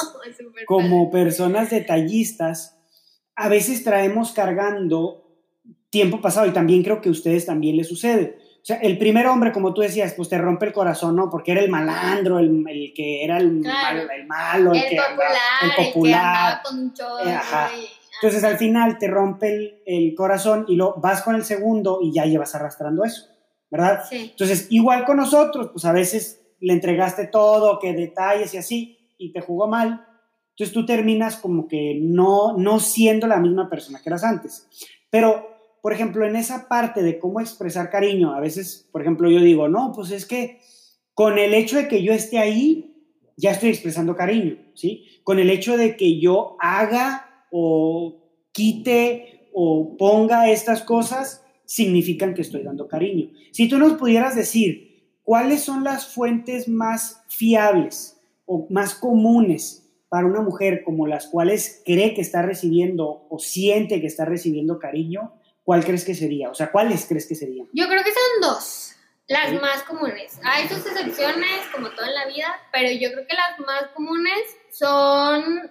como 0.64 1.10
personas 1.10 1.68
detallistas, 1.68 2.78
a 3.36 3.50
veces 3.50 3.84
traemos 3.84 4.32
cargando 4.32 5.36
tiempo 5.90 6.22
pasado 6.22 6.46
y 6.46 6.52
también 6.52 6.82
creo 6.82 7.02
que 7.02 7.10
a 7.10 7.12
ustedes 7.12 7.44
también 7.44 7.76
les 7.76 7.88
sucede. 7.88 8.38
O 8.62 8.64
sea, 8.64 8.76
el 8.76 8.96
primer 8.96 9.26
hombre, 9.26 9.52
como 9.52 9.74
tú 9.74 9.82
decías, 9.82 10.14
pues 10.14 10.30
te 10.30 10.38
rompe 10.38 10.64
el 10.64 10.72
corazón, 10.72 11.14
¿no? 11.14 11.28
Porque 11.28 11.52
era 11.52 11.60
el 11.60 11.68
malandro, 11.68 12.38
el, 12.38 12.64
que 12.96 13.22
era 13.22 13.36
el, 13.36 13.60
malo, 13.60 14.10
el 14.10 14.26
malo, 14.26 14.72
el, 14.72 14.82
que 14.88 14.96
popular, 14.96 15.52
el 15.62 15.86
popular. 15.86 16.62
con 16.62 16.78
un 16.78 16.94
entonces 18.20 18.44
al 18.44 18.58
final 18.58 18.98
te 18.98 19.08
rompe 19.08 19.82
el, 19.86 20.14
corazón 20.14 20.66
y 20.68 20.76
lo 20.76 20.94
vas 21.00 21.22
con 21.22 21.36
el 21.36 21.44
segundo 21.44 22.00
y 22.02 22.12
ya 22.12 22.26
llevas 22.26 22.54
arrastrando 22.54 23.02
eso, 23.02 23.28
¿verdad? 23.70 24.02
Sí. 24.08 24.28
Entonces, 24.32 24.66
igual 24.68 25.06
con 25.06 25.16
nosotros, 25.16 25.70
pues 25.72 25.86
a 25.86 25.92
veces 25.92 26.42
le 26.60 26.74
entregaste 26.74 27.28
todo, 27.28 27.78
que 27.78 27.94
detalles 27.94 28.52
y 28.52 28.58
así, 28.58 28.98
y 29.16 29.32
te 29.32 29.40
jugó 29.40 29.68
mal. 29.68 30.06
Entonces 30.50 30.74
tú 30.74 30.84
terminas 30.84 31.36
como 31.36 31.66
que 31.66 31.98
no, 32.02 32.58
no 32.58 32.78
siendo 32.80 33.26
la 33.26 33.38
misma 33.38 33.70
persona 33.70 34.00
que 34.02 34.10
eras 34.10 34.24
antes. 34.24 34.68
Pero, 35.08 35.48
por 35.80 35.94
ejemplo, 35.94 36.26
en 36.26 36.36
esa 36.36 36.68
parte 36.68 37.02
de 37.02 37.18
cómo 37.18 37.40
expresar 37.40 37.88
cariño, 37.88 38.34
a 38.34 38.40
veces, 38.40 38.86
por 38.92 39.00
ejemplo, 39.00 39.30
yo 39.30 39.40
digo, 39.40 39.68
no, 39.68 39.92
pues 39.94 40.10
es 40.10 40.26
que 40.26 40.60
con 41.14 41.38
el 41.38 41.54
hecho 41.54 41.78
de 41.78 41.88
que 41.88 42.02
yo 42.02 42.12
esté 42.12 42.38
ahí, 42.38 42.94
ya 43.38 43.52
estoy 43.52 43.70
expresando 43.70 44.14
cariño, 44.14 44.58
¿sí? 44.74 45.06
Con 45.24 45.38
el 45.38 45.48
hecho 45.48 45.78
de 45.78 45.96
que 45.96 46.20
yo 46.20 46.58
haga 46.60 47.29
o 47.50 48.20
quite 48.52 49.50
o 49.52 49.96
ponga 49.96 50.50
estas 50.50 50.82
cosas, 50.82 51.44
significan 51.64 52.34
que 52.34 52.42
estoy 52.42 52.62
dando 52.62 52.88
cariño. 52.88 53.30
Si 53.52 53.68
tú 53.68 53.78
nos 53.78 53.94
pudieras 53.94 54.34
decir 54.34 55.14
cuáles 55.22 55.62
son 55.62 55.84
las 55.84 56.12
fuentes 56.12 56.68
más 56.68 57.22
fiables 57.28 58.20
o 58.46 58.66
más 58.70 58.94
comunes 58.94 59.88
para 60.08 60.26
una 60.26 60.40
mujer 60.40 60.82
como 60.84 61.06
las 61.06 61.28
cuales 61.28 61.82
cree 61.86 62.14
que 62.14 62.20
está 62.20 62.42
recibiendo 62.42 63.26
o 63.30 63.38
siente 63.38 64.00
que 64.00 64.08
está 64.08 64.24
recibiendo 64.24 64.80
cariño, 64.80 65.32
¿cuál 65.62 65.84
crees 65.84 66.04
que 66.04 66.16
sería? 66.16 66.50
O 66.50 66.54
sea, 66.54 66.72
¿cuáles 66.72 67.06
crees 67.06 67.26
que 67.26 67.36
serían? 67.36 67.68
Yo 67.72 67.86
creo 67.86 68.02
que 68.02 68.10
son 68.10 68.40
dos, 68.50 68.96
las 69.28 69.52
más 69.60 69.84
comunes. 69.84 70.40
Hay 70.42 70.68
sus 70.68 70.84
excepciones, 70.84 71.60
como 71.72 71.90
todo 71.90 72.06
en 72.06 72.14
la 72.14 72.26
vida, 72.26 72.48
pero 72.72 72.90
yo 72.90 73.12
creo 73.12 73.26
que 73.28 73.36
las 73.36 73.60
más 73.60 73.86
comunes 73.94 74.42
son 74.72 75.70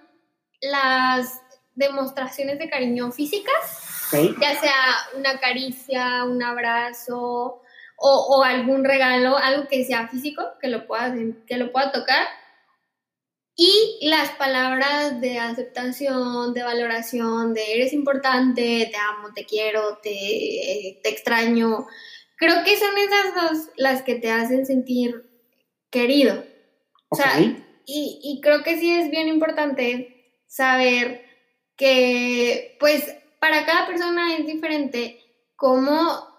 las 0.61 1.41
demostraciones 1.79 2.59
de 2.59 2.69
cariño 2.69 3.11
físicas, 3.11 4.11
ya 4.11 4.59
sea 4.59 4.75
una 5.15 5.39
caricia, 5.39 6.25
un 6.25 6.43
abrazo 6.43 7.61
o, 7.95 8.37
o, 8.37 8.43
algún 8.43 8.83
regalo, 8.83 9.37
algo 9.37 9.67
que 9.67 9.85
sea 9.85 10.07
físico, 10.07 10.43
que 10.61 10.67
lo 10.67 10.85
pueda, 10.87 11.13
que 11.47 11.57
lo 11.57 11.71
pueda 11.71 11.91
tocar. 11.91 12.27
Y 13.55 13.99
las 14.03 14.29
palabras 14.31 15.19
de 15.19 15.39
aceptación, 15.39 16.53
de 16.53 16.63
valoración, 16.63 17.53
de 17.53 17.73
eres 17.73 17.91
importante, 17.91 18.89
te 18.91 18.97
amo, 18.97 19.33
te 19.33 19.45
quiero, 19.45 19.99
te, 20.01 20.99
te 21.03 21.09
extraño. 21.09 21.87
Creo 22.37 22.63
que 22.63 22.77
son 22.77 22.97
esas 22.97 23.35
dos 23.35 23.67
las 23.75 24.01
que 24.01 24.15
te 24.15 24.31
hacen 24.31 24.65
sentir 24.65 25.29
querido. 25.89 26.45
O 27.09 27.15
sea, 27.15 27.39
y, 27.39 27.65
y 27.85 28.39
creo 28.41 28.63
que 28.63 28.79
sí 28.79 28.91
es 28.91 29.09
bien 29.09 29.27
importante 29.27 30.19
saber 30.47 31.28
que, 31.79 32.77
pues, 32.79 33.15
para 33.39 33.65
cada 33.65 33.87
persona 33.87 34.35
es 34.35 34.45
diferente 34.45 35.19
cómo 35.55 36.29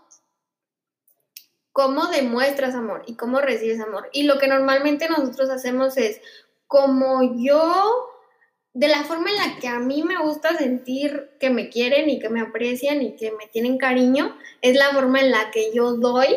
cómo 1.72 2.08
demuestras 2.08 2.74
amor 2.74 3.04
y 3.06 3.16
cómo 3.16 3.40
recibes 3.40 3.80
amor. 3.80 4.10
Y 4.12 4.24
lo 4.24 4.38
que 4.38 4.48
normalmente 4.48 5.08
nosotros 5.08 5.48
hacemos 5.48 5.96
es, 5.96 6.20
como 6.66 7.36
yo, 7.42 8.10
de 8.74 8.88
la 8.88 9.04
forma 9.04 9.30
en 9.30 9.36
la 9.36 9.58
que 9.58 9.68
a 9.68 9.78
mí 9.78 10.02
me 10.02 10.18
gusta 10.18 10.58
sentir 10.58 11.30
que 11.40 11.48
me 11.48 11.70
quieren 11.70 12.10
y 12.10 12.18
que 12.18 12.28
me 12.28 12.42
aprecian 12.42 13.00
y 13.00 13.16
que 13.16 13.32
me 13.32 13.46
tienen 13.46 13.78
cariño, 13.78 14.36
es 14.60 14.76
la 14.76 14.90
forma 14.90 15.20
en 15.20 15.30
la 15.30 15.50
que 15.50 15.72
yo 15.72 15.94
doy 15.94 16.28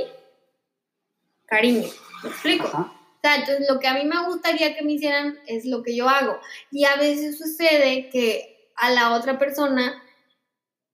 cariño. 1.45 1.89
¿Me 2.23 2.29
explico? 2.29 2.67
O 2.67 3.19
sea, 3.21 3.35
entonces 3.35 3.67
lo 3.69 3.79
que 3.79 3.87
a 3.87 3.95
mí 3.95 4.05
me 4.05 4.25
gustaría 4.25 4.75
que 4.75 4.83
me 4.83 4.93
hicieran 4.93 5.39
es 5.45 5.65
lo 5.65 5.83
que 5.83 5.95
yo 5.95 6.07
hago. 6.07 6.39
Y 6.71 6.85
a 6.85 6.95
veces 6.95 7.37
sucede 7.37 8.09
que 8.09 8.52
a 8.75 8.91
la 8.91 9.15
otra 9.15 9.37
persona, 9.39 10.01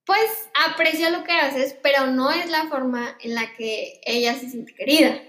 pues 0.04 0.28
aprecia 0.68 1.10
lo 1.10 1.24
que 1.24 1.32
haces, 1.32 1.76
pero 1.82 2.06
no 2.06 2.30
es 2.30 2.50
la 2.50 2.68
forma 2.68 3.16
en 3.20 3.34
la 3.34 3.52
que 3.56 4.00
ella 4.04 4.34
se 4.34 4.50
siente 4.50 4.74
querida. 4.74 5.20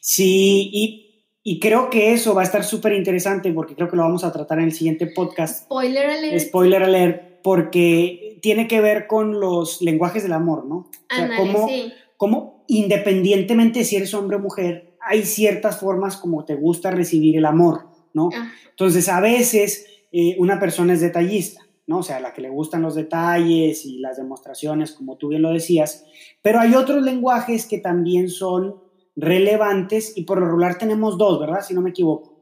Sí, 0.00 0.70
y 0.72 1.12
y 1.44 1.58
creo 1.58 1.90
que 1.90 2.12
eso 2.12 2.34
va 2.34 2.42
a 2.42 2.44
estar 2.44 2.62
súper 2.62 2.92
interesante 2.92 3.52
porque 3.52 3.74
creo 3.74 3.90
que 3.90 3.96
lo 3.96 4.02
vamos 4.02 4.22
a 4.22 4.32
tratar 4.32 4.58
en 4.58 4.66
el 4.66 4.72
siguiente 4.72 5.08
podcast. 5.08 5.64
Spoiler 5.64 6.06
alert. 6.10 6.38
Spoiler 6.40 6.82
alert, 6.84 7.42
porque 7.42 8.38
tiene 8.42 8.68
que 8.68 8.80
ver 8.80 9.08
con 9.08 9.40
los 9.40 9.82
lenguajes 9.82 10.22
del 10.22 10.34
amor, 10.34 10.66
¿no? 10.66 10.76
O 10.76 11.14
sea, 11.14 11.36
cómo, 11.36 11.68
cómo, 12.16 12.64
independientemente 12.68 13.84
si 13.84 13.96
eres 13.96 14.14
hombre 14.14 14.36
o 14.36 14.40
mujer, 14.40 14.96
hay 15.00 15.24
ciertas 15.24 15.80
formas 15.80 16.16
como 16.16 16.44
te 16.44 16.54
gusta 16.54 16.92
recibir 16.92 17.36
el 17.36 17.44
amor, 17.44 17.88
¿no? 18.14 18.30
Entonces, 18.70 19.08
a 19.08 19.20
veces 19.20 19.86
eh, 20.12 20.36
una 20.38 20.60
persona 20.60 20.92
es 20.92 21.00
detallista, 21.00 21.66
¿no? 21.92 21.98
O 21.98 22.02
sea, 22.02 22.20
la 22.20 22.32
que 22.32 22.40
le 22.40 22.48
gustan 22.48 22.80
los 22.80 22.94
detalles 22.94 23.84
y 23.84 23.98
las 23.98 24.16
demostraciones, 24.16 24.92
como 24.92 25.18
tú 25.18 25.28
bien 25.28 25.42
lo 25.42 25.50
decías, 25.50 26.06
pero 26.40 26.58
hay 26.58 26.74
otros 26.74 27.02
lenguajes 27.02 27.66
que 27.66 27.78
también 27.78 28.30
son 28.30 28.80
relevantes 29.14 30.16
y 30.16 30.22
por 30.24 30.40
lo 30.40 30.46
regular 30.46 30.78
tenemos 30.78 31.18
dos, 31.18 31.38
¿verdad? 31.38 31.60
Si 31.60 31.74
no 31.74 31.82
me 31.82 31.90
equivoco. 31.90 32.32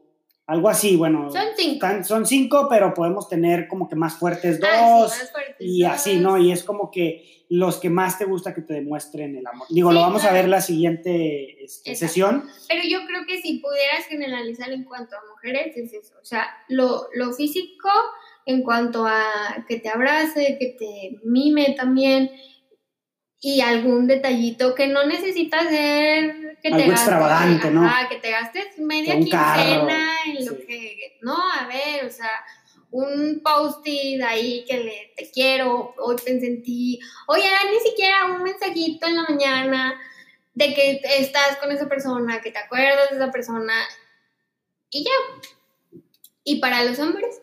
Algo 0.47 0.69
así, 0.69 0.95
bueno. 0.95 1.29
Son 1.29 1.47
cinco. 1.57 1.87
son 2.05 2.25
cinco, 2.25 2.67
pero 2.69 2.93
podemos 2.93 3.27
tener 3.27 3.67
como 3.67 3.89
que 3.89 3.97
más 3.97 4.13
fuertes 4.13 4.57
ah, 4.63 4.99
dos. 5.01 5.13
y 5.59 5.83
así, 5.83 6.19
¿no? 6.19 6.37
Y 6.37 6.53
es 6.53 6.63
como 6.63 6.89
que 6.89 7.45
los 7.49 7.75
que 7.77 7.89
más 7.89 8.17
te 8.17 8.23
gusta 8.23 8.53
que 8.53 8.61
te 8.61 8.75
demuestren 8.75 9.35
el 9.35 9.45
amor. 9.45 9.67
Digo, 9.69 9.91
lo 9.91 9.99
vamos 9.99 10.23
a 10.23 10.31
ver 10.31 10.47
la 10.47 10.61
siguiente 10.61 11.61
este, 11.61 11.95
sesión. 11.95 12.45
Pero 12.69 12.83
yo 12.89 12.99
creo 13.05 13.25
que 13.27 13.41
si 13.41 13.59
pudieras 13.59 14.05
generalizar 14.07 14.71
en 14.71 14.85
cuanto 14.85 15.17
a 15.17 15.19
mujeres, 15.29 15.75
es 15.75 15.91
eso. 15.91 16.15
O 16.21 16.25
sea, 16.25 16.47
lo, 16.69 17.07
lo 17.13 17.33
físico 17.33 17.89
en 18.45 18.63
cuanto 18.63 19.05
a 19.05 19.65
que 19.67 19.79
te 19.79 19.89
abrace, 19.89 20.57
que 20.59 20.75
te 20.77 21.19
mime 21.23 21.75
también 21.77 22.31
y 23.39 23.61
algún 23.61 24.07
detallito 24.07 24.75
que 24.75 24.87
no 24.87 25.05
necesita 25.05 25.67
ser 25.67 26.59
que 26.61 26.67
Algo 26.67 26.77
te 26.77 26.91
extravagante, 26.91 27.71
¿no? 27.71 27.89
que 28.07 28.17
te 28.17 28.31
gastes 28.31 28.77
media 28.77 29.15
quincena 29.15 30.15
en 30.25 30.45
lo 30.45 30.57
que 30.57 31.17
no, 31.21 31.35
a 31.35 31.67
ver, 31.67 32.05
o 32.05 32.09
sea, 32.09 32.29
un 32.91 33.41
post-it 33.43 34.21
ahí 34.21 34.63
que 34.67 34.77
le 34.77 35.13
te 35.15 35.31
quiero, 35.31 35.95
hoy 35.97 36.17
pensé 36.23 36.47
en 36.47 36.61
ti, 36.61 36.99
oye, 37.27 37.45
ni 37.71 37.79
siquiera 37.89 38.25
un 38.25 38.43
mensajito 38.43 39.07
en 39.07 39.15
la 39.15 39.23
mañana 39.23 39.99
de 40.53 40.73
que 40.73 41.01
estás 41.17 41.57
con 41.57 41.71
esa 41.71 41.87
persona, 41.87 42.41
que 42.41 42.51
te 42.51 42.59
acuerdas 42.59 43.09
de 43.09 43.15
esa 43.15 43.31
persona 43.31 43.73
y 44.89 45.03
ya. 45.03 45.99
¿Y 46.43 46.59
para 46.59 46.83
los 46.83 46.99
hombres? 46.99 47.41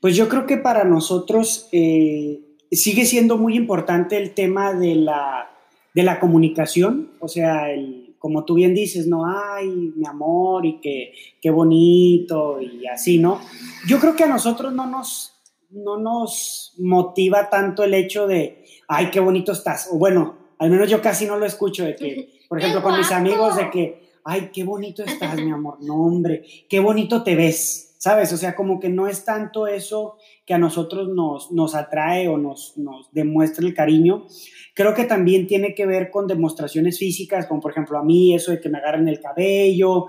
Pues 0.00 0.16
yo 0.16 0.28
creo 0.28 0.46
que 0.46 0.56
para 0.56 0.84
nosotros 0.84 1.68
eh, 1.72 2.40
sigue 2.70 3.04
siendo 3.04 3.38
muy 3.38 3.56
importante 3.56 4.16
el 4.16 4.34
tema 4.34 4.72
de 4.72 4.94
la, 4.94 5.50
de 5.94 6.02
la 6.02 6.20
comunicación, 6.20 7.12
o 7.20 7.28
sea, 7.28 7.70
el, 7.70 8.14
como 8.22 8.44
tú 8.44 8.54
bien 8.54 8.72
dices, 8.72 9.08
no, 9.08 9.24
ay, 9.26 9.92
mi 9.96 10.06
amor, 10.06 10.64
y 10.64 10.80
que 10.80 11.12
qué 11.40 11.50
bonito, 11.50 12.60
y 12.60 12.86
así, 12.86 13.18
¿no? 13.18 13.40
Yo 13.88 13.98
creo 13.98 14.14
que 14.14 14.22
a 14.22 14.28
nosotros 14.28 14.72
no 14.72 14.86
nos, 14.86 15.42
no 15.70 15.98
nos 15.98 16.74
motiva 16.78 17.50
tanto 17.50 17.82
el 17.82 17.94
hecho 17.94 18.28
de, 18.28 18.64
ay, 18.86 19.10
qué 19.10 19.18
bonito 19.18 19.50
estás, 19.50 19.88
o 19.92 19.98
bueno, 19.98 20.36
al 20.58 20.70
menos 20.70 20.88
yo 20.88 21.02
casi 21.02 21.26
no 21.26 21.36
lo 21.36 21.46
escucho 21.46 21.84
de 21.84 21.96
que, 21.96 22.28
por 22.48 22.60
ejemplo, 22.60 22.80
con 22.80 22.96
mis 22.96 23.10
amigos, 23.10 23.56
de 23.56 23.70
que, 23.70 24.02
ay, 24.24 24.50
qué 24.52 24.62
bonito 24.62 25.02
estás, 25.02 25.34
mi 25.36 25.50
amor, 25.50 25.78
no, 25.82 25.96
hombre, 25.96 26.44
qué 26.68 26.78
bonito 26.78 27.24
te 27.24 27.34
ves, 27.34 27.91
¿sabes? 28.02 28.32
O 28.32 28.36
sea, 28.36 28.56
como 28.56 28.80
que 28.80 28.88
no 28.88 29.06
es 29.06 29.24
tanto 29.24 29.68
eso 29.68 30.16
que 30.44 30.54
a 30.54 30.58
nosotros 30.58 31.08
nos, 31.10 31.52
nos 31.52 31.76
atrae 31.76 32.26
o 32.26 32.36
nos, 32.36 32.76
nos 32.76 33.12
demuestra 33.12 33.64
el 33.64 33.74
cariño. 33.74 34.26
Creo 34.74 34.92
que 34.92 35.04
también 35.04 35.46
tiene 35.46 35.72
que 35.72 35.86
ver 35.86 36.10
con 36.10 36.26
demostraciones 36.26 36.98
físicas, 36.98 37.46
como 37.46 37.60
por 37.60 37.70
ejemplo 37.70 37.96
a 37.96 38.02
mí, 38.02 38.34
eso 38.34 38.50
de 38.50 38.60
que 38.60 38.68
me 38.68 38.78
agarren 38.78 39.06
el 39.06 39.20
cabello. 39.20 40.06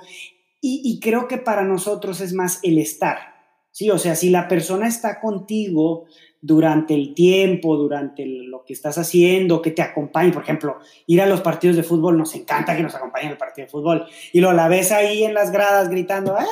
Y, 0.59 0.99
creo 1.01 1.27
que 1.27 1.37
para 1.37 1.63
nosotros 1.65 2.19
es 2.19 2.33
más 2.33 2.59
el 2.63 2.79
estar. 2.79 3.19
Sí, 3.69 3.91
o 3.91 3.99
sea, 3.99 4.15
si 4.15 4.31
la 4.31 4.47
persona 4.47 4.87
está 4.87 5.19
contigo 5.21 6.05
durante 6.41 6.95
el 6.95 7.13
tiempo, 7.13 7.77
durante 7.77 8.25
lo 8.25 8.63
que 8.65 8.73
estás 8.73 8.97
haciendo, 8.97 9.61
que 9.61 9.69
te 9.69 9.83
acompañe, 9.83 10.31
por 10.31 10.41
ejemplo, 10.41 10.77
ir 11.05 11.21
a 11.21 11.27
los 11.27 11.41
partidos 11.41 11.75
de 11.75 11.83
fútbol, 11.83 12.17
nos 12.17 12.33
encanta 12.33 12.75
que 12.75 12.81
nos 12.81 12.95
acompañen 12.95 13.31
el 13.31 13.37
partido 13.37 13.67
de 13.67 13.71
fútbol, 13.71 14.07
y 14.31 14.39
lo 14.39 14.51
la 14.51 14.67
ves 14.67 14.91
ahí 14.91 15.23
en 15.23 15.35
las 15.35 15.51
gradas 15.51 15.89
gritando, 15.89 16.35
¡ay! 16.35 16.47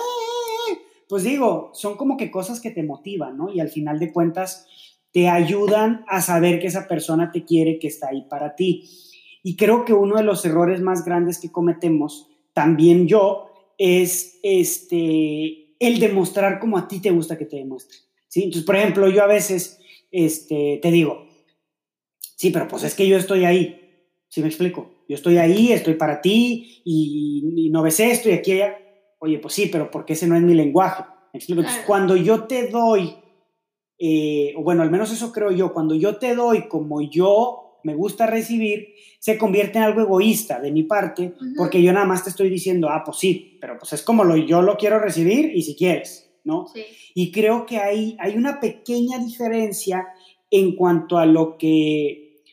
Pues 1.12 1.26
digo, 1.26 1.72
son 1.74 1.98
como 1.98 2.16
que 2.16 2.32
cosas 2.32 2.62
que 2.62 2.72
te 2.72 2.84
motivan, 2.84 3.36
¿no? 3.36 3.54
Y 3.54 3.60
al 3.60 3.68
final 3.68 4.00
de 4.00 4.14
cuentas 4.14 4.66
te 5.12 5.28
ayudan 5.28 6.06
a 6.08 6.22
saber 6.22 6.62
que 6.62 6.68
esa 6.68 6.88
persona 6.88 7.34
te 7.34 7.44
quiere, 7.44 7.80
que 7.80 7.88
está 7.88 8.08
ahí 8.08 8.22
para 8.30 8.56
ti. 8.56 8.90
Y 9.44 9.58
creo 9.58 9.84
que 9.84 9.92
uno 9.92 10.16
de 10.16 10.24
los 10.24 10.46
errores 10.46 10.80
más 10.80 11.04
grandes 11.04 11.38
que 11.38 11.52
cometemos, 11.52 12.30
también 12.54 13.10
yo, 13.10 13.52
es 13.78 14.40
este, 14.42 15.76
el 15.82 16.00
demostrar 16.00 16.62
como 16.62 16.78
a 16.78 16.88
ti 16.88 17.02
te 17.02 17.12
gusta 17.12 17.38
que 17.38 17.46
te 17.46 17.58
demuestre. 17.58 17.98
Entonces, 18.34 18.64
por 18.64 18.78
ejemplo, 18.78 19.10
yo 19.10 19.22
a 19.22 19.28
veces 19.28 19.82
este, 20.12 20.80
te 20.82 20.92
digo, 20.92 21.28
sí, 22.38 22.52
pero 22.52 22.70
pues 22.70 22.84
es 22.84 22.96
que 22.96 23.06
yo 23.06 23.18
estoy 23.18 23.44
ahí. 23.44 24.06
¿Sí 24.30 24.40
me 24.40 24.48
explico? 24.48 25.04
Yo 25.10 25.16
estoy 25.16 25.40
ahí, 25.40 25.74
estoy 25.74 25.96
para 25.96 26.22
ti 26.22 26.82
y, 26.86 27.66
y 27.66 27.70
no 27.70 27.82
ves 27.82 28.00
esto 28.00 28.30
y 28.30 28.32
aquí 28.32 28.54
allá 28.54 28.78
oye, 29.22 29.38
pues 29.38 29.54
sí, 29.54 29.70
pero 29.72 29.90
porque 29.90 30.14
ese 30.14 30.28
no 30.28 30.36
es 30.36 30.42
mi 30.42 30.54
lenguaje. 30.54 31.04
cuando 31.86 32.16
yo 32.16 32.46
te 32.46 32.68
doy, 32.68 33.16
eh, 33.98 34.54
o 34.58 34.64
bueno, 34.64 34.82
al 34.82 34.90
menos 34.90 35.12
eso 35.12 35.32
creo 35.32 35.52
yo, 35.52 35.74
cuando 35.74 35.96
yo 35.96 36.18
te 36.18 36.36
doy 36.36 36.68
como 36.68 37.02
yo 37.02 37.80
me 37.84 37.96
gusta 37.96 38.26
recibir, 38.26 38.96
se 39.20 39.38
convierte 39.38 39.78
en 39.78 39.86
algo 39.86 40.02
egoísta 40.02 40.60
de 40.60 40.72
mi 40.72 40.84
parte, 40.84 41.34
porque 41.56 41.82
yo 41.82 41.94
nada 41.94 42.06
más 42.06 42.24
te 42.24 42.32
estoy 42.32 42.50
diciendo, 42.50 42.90
ah, 42.90 43.04
pues 43.06 43.18
sí, 43.18 43.58
pero 43.62 43.78
pues 43.78 43.94
es 43.94 44.02
como 44.02 44.24
lo, 44.24 44.36
yo 44.38 44.62
lo 44.62 44.76
quiero 44.76 45.00
recibir 45.00 45.56
y 45.56 45.62
si 45.62 45.76
quieres, 45.76 46.32
¿no? 46.44 46.66
Y 47.14 47.32
creo 47.32 47.66
que 47.66 47.78
hay, 47.78 48.18
hay 48.20 48.36
una 48.38 48.60
pequeña 48.60 49.20
diferencia 49.20 50.08
en 50.50 50.76
cuanto 50.76 51.18
a 51.18 51.26
lo 51.26 51.58
que, 51.58 52.44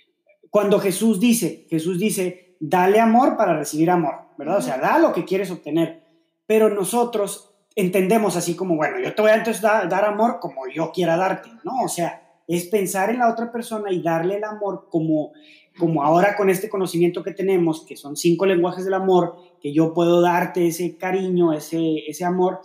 cuando 0.50 0.78
Jesús 0.80 1.18
dice, 1.18 1.66
Jesús 1.68 1.98
dice, 1.98 2.56
dale 2.60 3.00
amor 3.00 3.36
para 3.36 3.56
recibir 3.56 3.90
amor, 3.90 4.14
¿verdad? 4.36 4.58
O 4.58 4.62
sea, 4.62 4.78
da 4.78 4.98
lo 4.98 5.12
que 5.12 5.24
quieres 5.24 5.50
obtener 5.50 6.07
pero 6.48 6.70
nosotros 6.70 7.50
entendemos 7.76 8.34
así 8.34 8.56
como, 8.56 8.74
bueno, 8.74 8.98
yo 8.98 9.14
te 9.14 9.20
voy 9.20 9.30
a 9.30 9.36
entonces 9.36 9.60
dar, 9.60 10.04
amor 10.06 10.38
como 10.40 10.66
yo 10.66 10.90
quiera 10.92 11.18
darte, 11.18 11.50
¿no? 11.62 11.84
O 11.84 11.88
sea, 11.88 12.22
es 12.48 12.64
pensar 12.68 13.10
en 13.10 13.18
la 13.18 13.30
otra 13.30 13.52
persona 13.52 13.92
y 13.92 14.00
darle 14.00 14.38
el 14.38 14.44
amor 14.44 14.88
como, 14.90 15.32
como 15.78 16.02
ahora 16.02 16.36
con 16.36 16.48
este 16.48 16.70
conocimiento 16.70 17.22
que 17.22 17.34
tenemos, 17.34 17.84
que 17.84 17.96
son 17.96 18.16
cinco 18.16 18.46
lenguajes 18.46 18.86
del 18.86 18.94
amor, 18.94 19.36
que 19.60 19.74
yo 19.74 19.92
puedo 19.92 20.22
darte 20.22 20.66
ese 20.66 20.96
cariño, 20.96 21.52
ese, 21.52 21.98
ese 22.08 22.24
amor, 22.24 22.60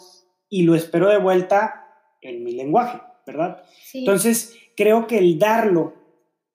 y 0.48 0.64
lo 0.64 0.76
espero 0.76 1.10
de 1.10 1.20
vuelta 1.20 1.86
en 2.22 2.42
mi 2.42 2.54
lenguaje, 2.54 3.02
¿verdad? 3.28 3.64
Entonces, 3.94 4.56
creo 4.78 5.08
que 5.08 5.18
el 5.18 5.38
darlo 5.38 5.94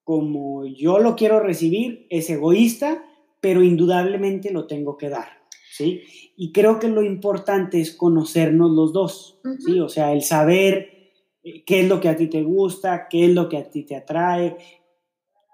como 0.03 0.65
yo 0.65 0.99
lo 0.99 1.15
quiero 1.15 1.41
recibir, 1.41 2.07
es 2.09 2.31
egoísta, 2.31 3.05
pero 3.43 3.63
indudablemente 3.63 4.51
lo 4.51 4.67
tengo 4.67 4.97
que 4.97 5.11
dar. 5.11 5.38
¿Sí? 5.73 6.03
Y 6.37 6.53
creo 6.53 6.79
que 6.79 6.89
lo 6.89 7.03
importante 7.03 7.81
es 7.81 7.95
conocernos 7.95 8.71
los 8.71 8.93
dos, 8.93 9.41
¿sí? 9.65 9.81
O 9.81 9.89
sea, 9.89 10.13
el 10.13 10.23
saber 10.23 11.13
eh, 11.43 11.65
qué 11.65 11.81
es 11.81 11.89
lo 11.89 12.01
que 12.01 12.09
a 12.09 12.17
ti 12.17 12.29
te 12.29 12.43
gusta, 12.43 13.09
qué 13.09 13.27
es 13.27 13.31
lo 13.31 13.49
que 13.49 13.59
a 13.59 13.69
ti 13.69 13.85
te 13.85 13.97
atrae, 13.97 14.57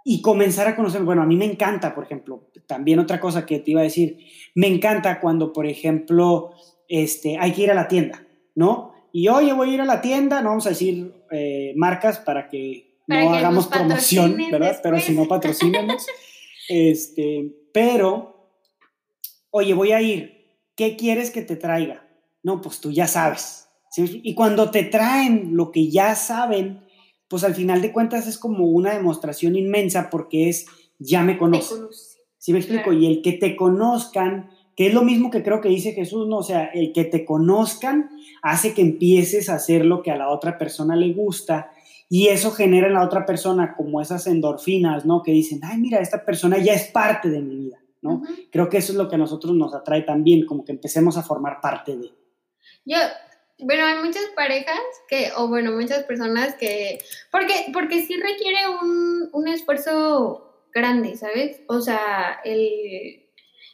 y 0.04 0.20
comenzar 0.20 0.68
a 0.68 0.76
conocer, 0.76 1.02
bueno, 1.02 1.22
a 1.22 1.26
mí 1.26 1.36
me 1.36 1.46
encanta, 1.46 1.94
por 1.94 2.04
ejemplo, 2.04 2.50
también 2.66 2.98
otra 2.98 3.18
cosa 3.18 3.46
que 3.46 3.58
te 3.58 3.70
iba 3.70 3.80
a 3.80 3.84
decir, 3.84 4.18
me 4.54 4.66
encanta 4.66 5.18
cuando, 5.18 5.52
por 5.52 5.66
ejemplo, 5.66 6.50
este, 6.88 7.38
hay 7.38 7.52
que 7.52 7.62
ir 7.62 7.70
a 7.70 7.74
la 7.74 7.88
tienda, 7.88 8.26
¿no? 8.54 8.92
Y 9.12 9.28
oye, 9.28 9.52
voy 9.54 9.70
a 9.70 9.74
ir 9.74 9.80
a 9.80 9.86
la 9.86 10.02
tienda, 10.02 10.42
no 10.42 10.50
vamos 10.50 10.66
a 10.66 10.70
decir 10.70 11.14
eh, 11.30 11.72
marcas 11.76 12.18
para 12.18 12.48
que 12.48 12.98
no 13.06 13.32
hagamos 13.32 13.66
promoción, 13.68 14.36
¿verdad? 14.50 14.78
Pero 14.82 14.98
si 15.00 15.12
no 15.12 15.26
patrocinamos. 15.26 16.06
este, 16.68 17.52
pero, 17.72 18.33
oye, 19.56 19.72
voy 19.72 19.92
a 19.92 20.02
ir, 20.02 20.48
¿qué 20.74 20.96
quieres 20.96 21.30
que 21.30 21.42
te 21.42 21.54
traiga? 21.54 22.04
No, 22.42 22.60
pues 22.60 22.80
tú 22.80 22.90
ya 22.90 23.06
sabes. 23.06 23.68
Y 23.96 24.34
cuando 24.34 24.72
te 24.72 24.82
traen 24.82 25.56
lo 25.56 25.70
que 25.70 25.90
ya 25.90 26.16
saben, 26.16 26.80
pues 27.28 27.44
al 27.44 27.54
final 27.54 27.80
de 27.80 27.92
cuentas 27.92 28.26
es 28.26 28.36
como 28.36 28.66
una 28.66 28.92
demostración 28.92 29.54
inmensa 29.54 30.10
porque 30.10 30.48
es, 30.48 30.66
ya 30.98 31.22
me 31.22 31.38
conoce. 31.38 31.76
¿Sí 32.36 32.52
me 32.52 32.58
explico? 32.58 32.92
Y 32.92 33.06
el 33.06 33.22
que 33.22 33.34
te 33.34 33.54
conozcan, 33.54 34.50
que 34.74 34.88
es 34.88 34.94
lo 34.94 35.04
mismo 35.04 35.30
que 35.30 35.44
creo 35.44 35.60
que 35.60 35.68
dice 35.68 35.92
Jesús, 35.92 36.26
¿no? 36.26 36.38
O 36.38 36.42
sea, 36.42 36.64
el 36.64 36.92
que 36.92 37.04
te 37.04 37.24
conozcan 37.24 38.10
hace 38.42 38.74
que 38.74 38.82
empieces 38.82 39.48
a 39.48 39.54
hacer 39.54 39.86
lo 39.86 40.02
que 40.02 40.10
a 40.10 40.16
la 40.16 40.30
otra 40.30 40.58
persona 40.58 40.96
le 40.96 41.12
gusta 41.12 41.70
y 42.10 42.26
eso 42.26 42.50
genera 42.50 42.88
en 42.88 42.94
la 42.94 43.04
otra 43.04 43.24
persona 43.24 43.74
como 43.76 44.00
esas 44.00 44.26
endorfinas, 44.26 45.06
¿no? 45.06 45.22
Que 45.22 45.30
dicen, 45.30 45.60
ay, 45.62 45.78
mira, 45.78 46.00
esta 46.00 46.24
persona 46.24 46.58
ya 46.58 46.72
es 46.72 46.86
parte 46.86 47.30
de 47.30 47.40
mi 47.40 47.54
vida, 47.54 47.78
¿no? 48.04 48.22
Creo 48.52 48.68
que 48.68 48.76
eso 48.76 48.92
es 48.92 48.98
lo 48.98 49.08
que 49.08 49.16
a 49.16 49.18
nosotros 49.18 49.54
nos 49.54 49.74
atrae 49.74 50.02
también, 50.02 50.46
como 50.46 50.64
que 50.64 50.72
empecemos 50.72 51.16
a 51.16 51.22
formar 51.22 51.60
parte 51.60 51.96
de. 51.96 52.12
Yo, 52.84 52.98
bueno, 53.58 53.86
hay 53.86 54.04
muchas 54.04 54.24
parejas 54.36 54.78
que, 55.08 55.30
o 55.36 55.48
bueno, 55.48 55.72
muchas 55.72 56.04
personas 56.04 56.54
que, 56.54 56.98
porque, 57.32 57.70
porque 57.72 58.02
sí 58.02 58.14
requiere 58.14 58.68
un, 58.82 59.30
un 59.32 59.48
esfuerzo 59.48 60.66
grande, 60.72 61.16
¿sabes? 61.16 61.62
O 61.66 61.80
sea, 61.80 62.40
el, 62.44 63.24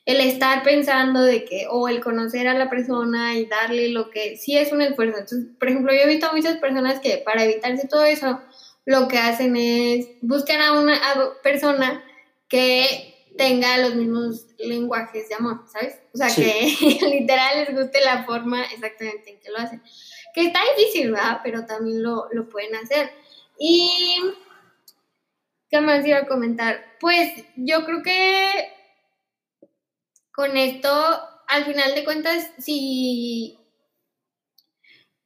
el 0.06 0.20
estar 0.20 0.62
pensando 0.62 1.22
de 1.22 1.44
que, 1.44 1.66
o 1.68 1.88
el 1.88 2.00
conocer 2.00 2.46
a 2.46 2.54
la 2.54 2.70
persona 2.70 3.36
y 3.36 3.46
darle 3.46 3.88
lo 3.88 4.10
que, 4.10 4.36
sí 4.36 4.56
es 4.56 4.70
un 4.70 4.82
esfuerzo. 4.82 5.18
Entonces, 5.18 5.48
por 5.58 5.68
ejemplo, 5.68 5.92
yo 5.92 6.00
he 6.02 6.08
visto 6.08 6.26
a 6.26 6.32
muchas 6.32 6.58
personas 6.58 7.00
que 7.00 7.18
para 7.18 7.44
evitarse 7.44 7.88
todo 7.88 8.04
eso, 8.04 8.40
lo 8.84 9.08
que 9.08 9.18
hacen 9.18 9.56
es 9.56 10.06
buscar 10.20 10.60
a 10.60 10.78
una 10.78 11.00
persona 11.42 12.04
que 12.48 13.19
tenga 13.36 13.78
los 13.78 13.94
mismos 13.94 14.46
lenguajes 14.58 15.28
de 15.28 15.34
amor, 15.34 15.64
¿sabes? 15.72 15.98
O 16.12 16.18
sea, 16.18 16.28
que 16.34 16.76
literal 17.10 17.64
les 17.64 17.74
guste 17.74 18.00
la 18.02 18.24
forma 18.24 18.62
exactamente 18.64 19.30
en 19.30 19.40
que 19.40 19.50
lo 19.50 19.58
hacen. 19.58 19.82
Que 20.34 20.46
está 20.46 20.60
difícil, 20.76 21.12
¿verdad? 21.12 21.40
Pero 21.42 21.66
también 21.66 22.02
lo, 22.02 22.28
lo 22.32 22.48
pueden 22.48 22.74
hacer. 22.76 23.10
Y, 23.58 24.16
¿qué 25.68 25.80
más 25.80 26.06
iba 26.06 26.18
a 26.18 26.26
comentar? 26.26 26.96
Pues 27.00 27.44
yo 27.56 27.84
creo 27.84 28.02
que 28.02 28.72
con 30.32 30.56
esto, 30.56 30.90
al 31.48 31.64
final 31.64 31.94
de 31.94 32.04
cuentas, 32.04 32.50
si... 32.58 33.58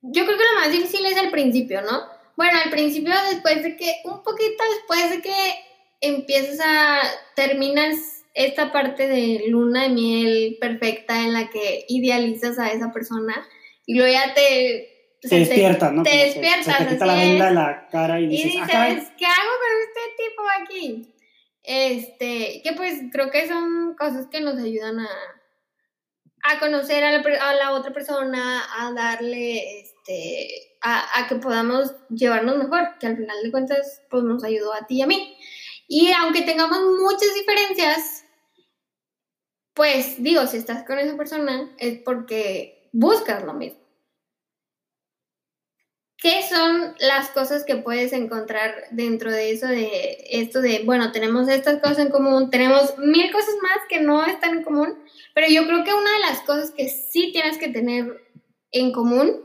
Yo 0.00 0.26
creo 0.26 0.36
que 0.36 0.44
lo 0.44 0.60
más 0.60 0.70
difícil 0.70 1.06
es 1.06 1.16
al 1.16 1.30
principio, 1.30 1.80
¿no? 1.82 2.02
Bueno, 2.36 2.58
al 2.62 2.70
principio, 2.70 3.14
después 3.30 3.62
de 3.62 3.76
que, 3.76 4.02
un 4.04 4.22
poquito 4.22 4.62
después 4.74 5.10
de 5.10 5.22
que 5.22 5.34
empiezas 6.06 6.60
a, 6.64 7.00
terminas 7.34 8.24
esta 8.34 8.72
parte 8.72 9.06
de 9.08 9.44
luna 9.48 9.84
de 9.84 9.88
miel 9.90 10.58
perfecta 10.60 11.22
en 11.22 11.32
la 11.32 11.50
que 11.50 11.84
idealizas 11.88 12.58
a 12.58 12.72
esa 12.72 12.92
persona 12.92 13.46
y 13.86 13.94
luego 13.94 14.12
ya 14.12 14.34
te... 14.34 14.90
Te 15.20 15.36
despiertas, 15.36 15.92
¿no? 15.92 16.02
Te 16.02 16.16
despiertas. 16.16 16.78
te 16.78 16.86
quita 16.88 17.06
la 17.06 17.14
venda 17.14 17.46
de 17.46 17.54
la 17.54 17.88
cara 17.90 18.20
y 18.20 18.26
dices, 18.26 18.44
y 18.44 18.60
dices 18.60 19.12
¿qué 19.16 19.24
hago 19.24 19.52
con 19.62 19.72
este 19.86 20.00
tipo 20.18 20.42
aquí? 20.60 21.14
Este, 21.62 22.60
que 22.62 22.72
pues 22.76 23.00
creo 23.10 23.30
que 23.30 23.48
son 23.48 23.94
cosas 23.98 24.26
que 24.30 24.42
nos 24.42 24.58
ayudan 24.58 25.00
a, 25.00 25.08
a 26.44 26.58
conocer 26.58 27.02
a 27.04 27.12
la, 27.12 27.18
a 27.20 27.54
la, 27.54 27.72
otra 27.72 27.90
persona, 27.94 28.62
a 28.78 28.92
darle, 28.92 29.80
este, 29.80 30.48
a, 30.82 31.20
a, 31.20 31.26
que 31.26 31.36
podamos 31.36 31.94
llevarnos 32.10 32.58
mejor, 32.58 32.98
que 33.00 33.06
al 33.06 33.16
final 33.16 33.42
de 33.42 33.50
cuentas, 33.50 34.02
pues 34.10 34.24
nos 34.24 34.44
ayudó 34.44 34.74
a 34.74 34.86
ti 34.86 34.96
y 34.96 35.02
a 35.02 35.06
mí. 35.06 35.38
Y 35.88 36.12
aunque 36.12 36.42
tengamos 36.42 36.78
muchas 37.00 37.34
diferencias, 37.34 38.24
pues 39.74 40.22
digo, 40.22 40.46
si 40.46 40.56
estás 40.56 40.84
con 40.84 40.98
esa 40.98 41.16
persona 41.16 41.74
es 41.78 41.98
porque 42.04 42.88
buscas 42.92 43.44
lo 43.44 43.54
mismo. 43.54 43.84
¿Qué 46.16 46.42
son 46.48 46.94
las 47.00 47.28
cosas 47.30 47.64
que 47.64 47.76
puedes 47.76 48.14
encontrar 48.14 48.86
dentro 48.92 49.30
de 49.30 49.50
eso, 49.50 49.66
de 49.66 50.24
esto 50.30 50.62
de, 50.62 50.82
bueno, 50.84 51.12
tenemos 51.12 51.48
estas 51.48 51.82
cosas 51.82 51.98
en 51.98 52.10
común, 52.10 52.48
tenemos 52.48 52.96
mil 52.96 53.30
cosas 53.30 53.54
más 53.62 53.78
que 53.90 54.00
no 54.00 54.24
están 54.24 54.56
en 54.56 54.64
común, 54.64 54.98
pero 55.34 55.48
yo 55.50 55.66
creo 55.66 55.84
que 55.84 55.92
una 55.92 56.12
de 56.14 56.20
las 56.20 56.40
cosas 56.40 56.70
que 56.70 56.88
sí 56.88 57.30
tienes 57.30 57.58
que 57.58 57.68
tener 57.68 58.22
en 58.70 58.92
común 58.92 59.44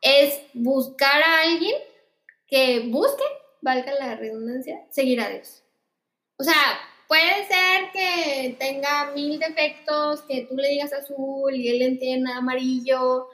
es 0.00 0.40
buscar 0.54 1.22
a 1.22 1.42
alguien 1.42 1.76
que 2.48 2.88
busque, 2.90 3.24
valga 3.66 3.92
la 3.98 4.14
redundancia, 4.14 4.86
seguir 4.90 5.20
a 5.20 5.28
Dios. 5.28 5.64
O 6.38 6.44
sea, 6.44 6.54
puede 7.08 7.46
ser 7.48 7.90
que 7.92 8.56
tenga 8.60 9.10
mil 9.12 9.40
defectos, 9.40 10.22
que 10.22 10.46
tú 10.48 10.56
le 10.56 10.68
digas 10.68 10.92
azul 10.92 11.52
y 11.52 11.68
él 11.68 11.82
entienda 11.82 12.36
amarillo, 12.36 13.26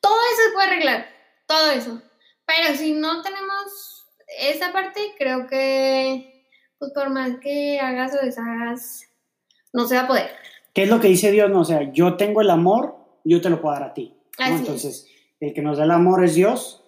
todo 0.00 0.16
eso 0.32 0.42
se 0.48 0.54
puede 0.54 0.66
arreglar 0.66 1.06
todo 1.46 1.70
eso. 1.70 2.02
Pero 2.44 2.76
si 2.76 2.94
no 2.94 3.22
tenemos 3.22 4.08
esa 4.40 4.72
parte, 4.72 5.00
creo 5.16 5.46
que, 5.46 6.48
pues 6.78 6.90
por 6.92 7.08
más 7.10 7.38
que 7.40 7.78
hagas 7.78 8.12
o 8.14 8.24
deshagas, 8.24 9.04
no 9.72 9.86
se 9.86 9.94
va 9.94 10.02
a 10.02 10.08
poder. 10.08 10.30
¿Qué 10.74 10.82
es 10.82 10.88
lo 10.88 11.00
que 11.00 11.08
dice 11.08 11.30
Dios? 11.30 11.48
No, 11.48 11.60
o 11.60 11.64
sea, 11.64 11.92
yo 11.92 12.16
tengo 12.16 12.40
el 12.40 12.50
amor, 12.50 12.96
yo 13.24 13.40
te 13.40 13.50
lo 13.50 13.60
puedo 13.60 13.74
dar 13.74 13.84
a 13.84 13.94
ti. 13.94 14.16
Entonces, 14.38 15.06
el 15.38 15.54
que 15.54 15.62
nos 15.62 15.78
da 15.78 15.84
el 15.84 15.92
amor 15.92 16.24
es 16.24 16.34
Dios 16.34 16.85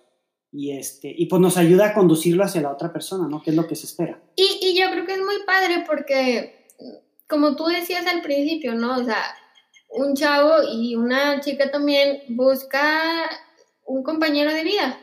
y, 0.52 0.76
este, 0.76 1.14
y 1.16 1.26
pues 1.26 1.40
nos 1.40 1.56
ayuda 1.56 1.88
a 1.88 1.94
conducirlo 1.94 2.44
hacia 2.44 2.62
la 2.62 2.72
otra 2.72 2.92
persona, 2.92 3.28
¿no? 3.28 3.42
Que 3.42 3.50
es 3.50 3.56
lo 3.56 3.66
que 3.66 3.76
se 3.76 3.86
espera. 3.86 4.20
Y, 4.36 4.58
y 4.62 4.78
yo 4.78 4.90
creo 4.90 5.04
que 5.04 5.14
es 5.14 5.20
muy 5.20 5.42
padre 5.46 5.84
porque, 5.86 6.66
como 7.28 7.56
tú 7.56 7.66
decías 7.66 8.06
al 8.06 8.22
principio, 8.22 8.74
¿no? 8.74 8.96
O 8.96 9.04
sea, 9.04 9.22
un 9.90 10.14
chavo 10.14 10.62
y 10.70 10.96
una 10.96 11.40
chica 11.40 11.70
también 11.70 12.22
busca 12.28 13.28
un 13.84 14.02
compañero 14.02 14.52
de 14.52 14.64
vida. 14.64 15.00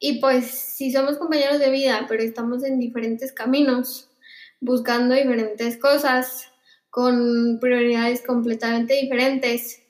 Y 0.00 0.20
pues 0.20 0.46
si 0.46 0.92
somos 0.92 1.16
compañeros 1.16 1.58
de 1.58 1.70
vida, 1.70 2.06
pero 2.08 2.22
estamos 2.22 2.64
en 2.64 2.78
diferentes 2.78 3.32
caminos, 3.32 4.08
buscando 4.60 5.14
diferentes 5.14 5.76
cosas, 5.76 6.48
con 6.90 7.58
prioridades 7.60 8.22
completamente 8.26 8.94
diferentes, 8.94 9.82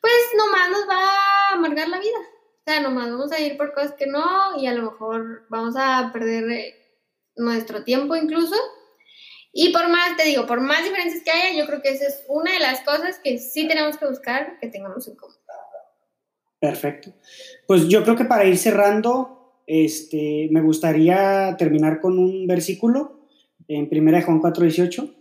pues 0.00 0.14
nomás 0.36 0.70
nos 0.70 0.88
va 0.88 0.96
a 0.96 1.54
amargar 1.54 1.88
la 1.88 1.98
vida. 1.98 2.18
O 2.66 2.70
sea, 2.70 2.80
nomás 2.80 3.10
vamos 3.10 3.30
a 3.30 3.40
ir 3.40 3.58
por 3.58 3.74
cosas 3.74 3.92
que 3.92 4.06
no 4.06 4.58
y 4.58 4.66
a 4.66 4.72
lo 4.72 4.90
mejor 4.90 5.44
vamos 5.50 5.74
a 5.76 6.10
perder 6.14 6.50
eh, 6.50 6.74
nuestro 7.36 7.84
tiempo 7.84 8.16
incluso. 8.16 8.54
Y 9.52 9.70
por 9.70 9.88
más, 9.88 10.16
te 10.16 10.24
digo, 10.24 10.46
por 10.46 10.62
más 10.62 10.82
diferencias 10.82 11.22
que 11.22 11.30
haya, 11.30 11.58
yo 11.58 11.66
creo 11.66 11.82
que 11.82 11.90
esa 11.90 12.06
es 12.06 12.24
una 12.26 12.52
de 12.52 12.60
las 12.60 12.80
cosas 12.80 13.20
que 13.22 13.38
sí 13.38 13.68
tenemos 13.68 13.98
que 13.98 14.06
buscar 14.06 14.58
que 14.60 14.68
tengamos 14.68 15.06
en 15.06 15.14
común. 15.16 15.36
Perfecto. 16.58 17.12
Pues 17.66 17.86
yo 17.88 18.02
creo 18.02 18.16
que 18.16 18.24
para 18.24 18.46
ir 18.46 18.56
cerrando, 18.56 19.60
este, 19.66 20.48
me 20.50 20.62
gustaría 20.62 21.56
terminar 21.58 22.00
con 22.00 22.18
un 22.18 22.46
versículo 22.46 23.28
en 23.68 23.90
1 23.90 24.22
Juan 24.22 24.40
4:18. 24.40 25.14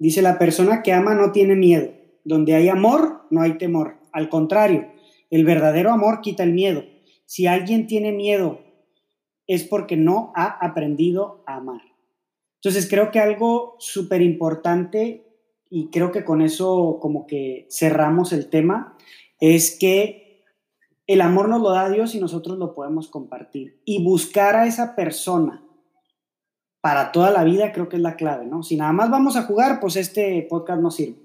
Dice, 0.00 0.22
la 0.22 0.38
persona 0.38 0.82
que 0.82 0.92
ama 0.92 1.14
no 1.14 1.30
tiene 1.30 1.54
miedo. 1.54 1.92
Donde 2.24 2.56
hay 2.56 2.68
amor, 2.68 3.26
no 3.30 3.42
hay 3.42 3.56
temor. 3.58 3.98
Al 4.10 4.28
contrario, 4.28 4.90
el 5.30 5.44
verdadero 5.44 5.92
amor 5.92 6.20
quita 6.20 6.42
el 6.42 6.52
miedo. 6.52 6.84
Si 7.24 7.46
alguien 7.46 7.86
tiene 7.86 8.12
miedo, 8.12 8.60
es 9.46 9.64
porque 9.64 9.96
no 9.96 10.32
ha 10.36 10.64
aprendido 10.64 11.42
a 11.46 11.56
amar. 11.56 11.80
Entonces 12.56 12.88
creo 12.90 13.10
que 13.10 13.20
algo 13.20 13.76
súper 13.78 14.20
importante, 14.22 15.26
y 15.70 15.88
creo 15.90 16.12
que 16.12 16.24
con 16.24 16.42
eso 16.42 16.98
como 17.00 17.26
que 17.26 17.66
cerramos 17.70 18.32
el 18.32 18.50
tema, 18.50 18.96
es 19.40 19.78
que 19.78 20.44
el 21.06 21.20
amor 21.20 21.48
nos 21.48 21.62
lo 21.62 21.70
da 21.70 21.88
Dios 21.88 22.14
y 22.14 22.20
nosotros 22.20 22.58
lo 22.58 22.74
podemos 22.74 23.08
compartir. 23.08 23.80
Y 23.84 24.04
buscar 24.04 24.56
a 24.56 24.66
esa 24.66 24.94
persona 24.94 25.64
para 26.80 27.12
toda 27.12 27.30
la 27.30 27.44
vida 27.44 27.72
creo 27.72 27.88
que 27.88 27.96
es 27.96 28.02
la 28.02 28.16
clave, 28.16 28.46
¿no? 28.46 28.62
Si 28.62 28.76
nada 28.76 28.92
más 28.92 29.10
vamos 29.10 29.36
a 29.36 29.42
jugar, 29.42 29.80
pues 29.80 29.96
este 29.96 30.46
podcast 30.48 30.80
no 30.80 30.90
sirve, 30.90 31.18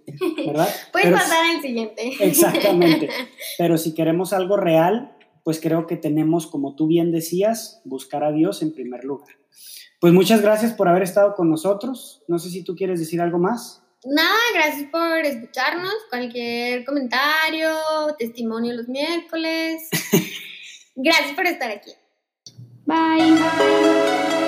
¿verdad? 0.46 0.68
Puedes 0.92 1.12
pasar 1.12 1.56
al 1.56 1.62
siguiente. 1.62 2.14
Exactamente. 2.20 3.10
Pero 3.58 3.78
si 3.78 3.94
queremos 3.94 4.34
algo 4.34 4.58
real, 4.58 5.16
pues 5.44 5.62
creo 5.62 5.88
que 5.88 5.96
tenemos, 5.96 6.48
como 6.48 6.76
tú 6.76 6.88
bien 6.88 7.12
decías, 7.12 7.82
buscar 7.86 8.24
a 8.24 8.32
Dios 8.32 8.62
en 8.62 8.74
primer 8.74 9.06
lugar. 9.06 9.36
Pues 10.02 10.12
muchas 10.14 10.42
gracias 10.42 10.74
por 10.74 10.90
haber 10.90 11.04
estado 11.04 11.36
con 11.36 11.50
nosotros. 11.50 12.24
No 12.28 12.38
sé 12.38 12.50
si 12.50 12.64
tú 12.64 12.76
quieres 12.76 13.00
decir 13.00 13.22
algo 13.22 13.40
más. 13.40 13.82
Nada, 14.06 14.38
gracias 14.54 14.90
por 14.92 15.20
escucharnos. 15.26 15.94
Cualquier 16.10 16.84
comentario, 16.84 17.70
testimonio 18.20 18.74
los 18.74 18.88
miércoles. 18.88 19.90
gracias 20.96 21.34
por 21.34 21.48
estar 21.48 21.72
aquí. 21.72 21.92
Bye. 22.86 24.45